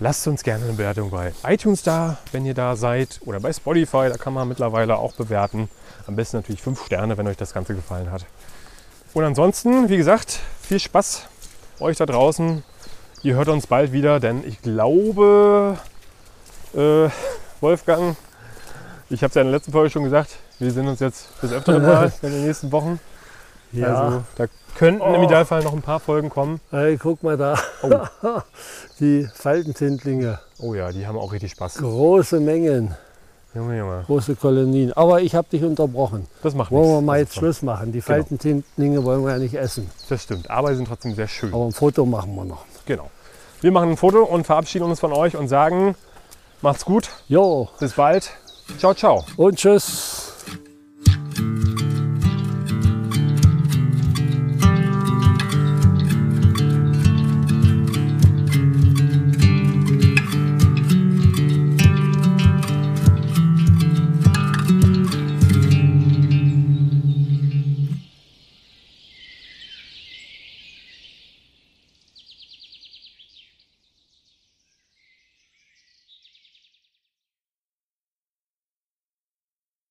Lasst 0.00 0.28
uns 0.28 0.44
gerne 0.44 0.64
eine 0.64 0.74
Bewertung 0.74 1.10
bei 1.10 1.32
iTunes 1.44 1.82
da, 1.82 2.18
wenn 2.30 2.46
ihr 2.46 2.54
da 2.54 2.76
seid, 2.76 3.20
oder 3.24 3.40
bei 3.40 3.52
Spotify, 3.52 4.08
da 4.08 4.16
kann 4.16 4.32
man 4.32 4.46
mittlerweile 4.46 4.96
auch 4.96 5.12
bewerten. 5.14 5.68
Am 6.06 6.14
besten 6.14 6.36
natürlich 6.36 6.62
fünf 6.62 6.84
Sterne, 6.86 7.18
wenn 7.18 7.26
euch 7.26 7.36
das 7.36 7.52
Ganze 7.52 7.74
gefallen 7.74 8.12
hat. 8.12 8.24
Und 9.12 9.24
ansonsten, 9.24 9.88
wie 9.88 9.96
gesagt, 9.96 10.38
viel 10.62 10.78
Spaß 10.78 11.26
euch 11.80 11.96
da 11.96 12.06
draußen. 12.06 12.62
Ihr 13.24 13.34
hört 13.34 13.48
uns 13.48 13.66
bald 13.66 13.90
wieder, 13.90 14.20
denn 14.20 14.46
ich 14.46 14.62
glaube, 14.62 15.78
äh, 16.74 17.08
Wolfgang, 17.60 18.16
ich 19.10 19.22
habe 19.22 19.30
es 19.30 19.34
ja 19.34 19.42
in 19.42 19.48
der 19.48 19.56
letzten 19.56 19.72
Folge 19.72 19.90
schon 19.90 20.04
gesagt, 20.04 20.36
wir 20.60 20.70
sehen 20.70 20.86
uns 20.86 21.00
jetzt 21.00 21.28
das 21.42 21.52
öfteren 21.52 21.82
Mal 21.86 22.12
in 22.22 22.30
den 22.30 22.46
nächsten 22.46 22.70
Wochen. 22.70 23.00
Ja. 23.72 23.94
Also 24.02 24.22
da 24.36 24.46
könnten 24.76 25.02
im 25.02 25.20
Oh. 25.20 25.24
Idealfall 25.24 25.62
noch 25.62 25.72
ein 25.72 25.82
paar 25.82 26.00
Folgen 26.00 26.30
kommen. 26.30 26.60
Hey, 26.70 26.96
guck 26.96 27.22
mal 27.22 27.36
da. 27.36 27.58
Oh. 27.82 27.90
Die 29.00 29.28
Faltentintlinge. 29.34 30.38
Oh 30.60 30.74
ja, 30.74 30.90
die 30.90 31.06
haben 31.06 31.18
auch 31.18 31.32
richtig 31.32 31.52
Spaß. 31.52 31.74
Große 31.78 32.40
Mengen, 32.40 32.94
Junge, 33.54 33.78
Junge. 33.78 34.02
große 34.06 34.34
Kolonien. 34.36 34.92
Aber 34.94 35.20
ich 35.20 35.34
habe 35.34 35.48
dich 35.50 35.62
unterbrochen. 35.62 36.26
Das 36.42 36.54
macht 36.54 36.70
Wollen 36.70 36.84
wir 36.86 36.92
nichts. 36.96 37.06
mal 37.06 37.18
Das 37.20 37.28
jetzt 37.28 37.34
Schluss 37.38 37.62
machen. 37.62 37.92
Die 37.92 38.00
Faltentintlinge 38.00 39.04
wollen 39.04 39.24
wir 39.24 39.32
ja 39.32 39.38
nicht 39.38 39.54
essen. 39.54 39.88
Das 40.08 40.22
stimmt, 40.22 40.50
aber 40.50 40.70
sie 40.70 40.76
sind 40.76 40.88
trotzdem 40.88 41.14
sehr 41.14 41.28
schön. 41.28 41.52
Aber 41.54 41.64
ein 41.66 41.72
Foto 41.72 42.04
machen 42.06 42.34
wir 42.34 42.44
noch. 42.44 42.64
Genau. 42.86 43.10
Wir 43.60 43.70
machen 43.72 43.90
ein 43.90 43.96
Foto 43.96 44.22
und 44.24 44.44
verabschieden 44.46 44.84
uns 44.84 45.00
von 45.00 45.12
euch 45.12 45.36
und 45.36 45.48
sagen, 45.48 45.94
macht's 46.62 46.84
gut, 46.84 47.08
Jo, 47.28 47.68
bis 47.80 47.92
bald. 47.94 48.30
Ciao, 48.78 48.94
ciao. 48.94 49.24
und 49.36 49.56
tschüss. 49.56 50.27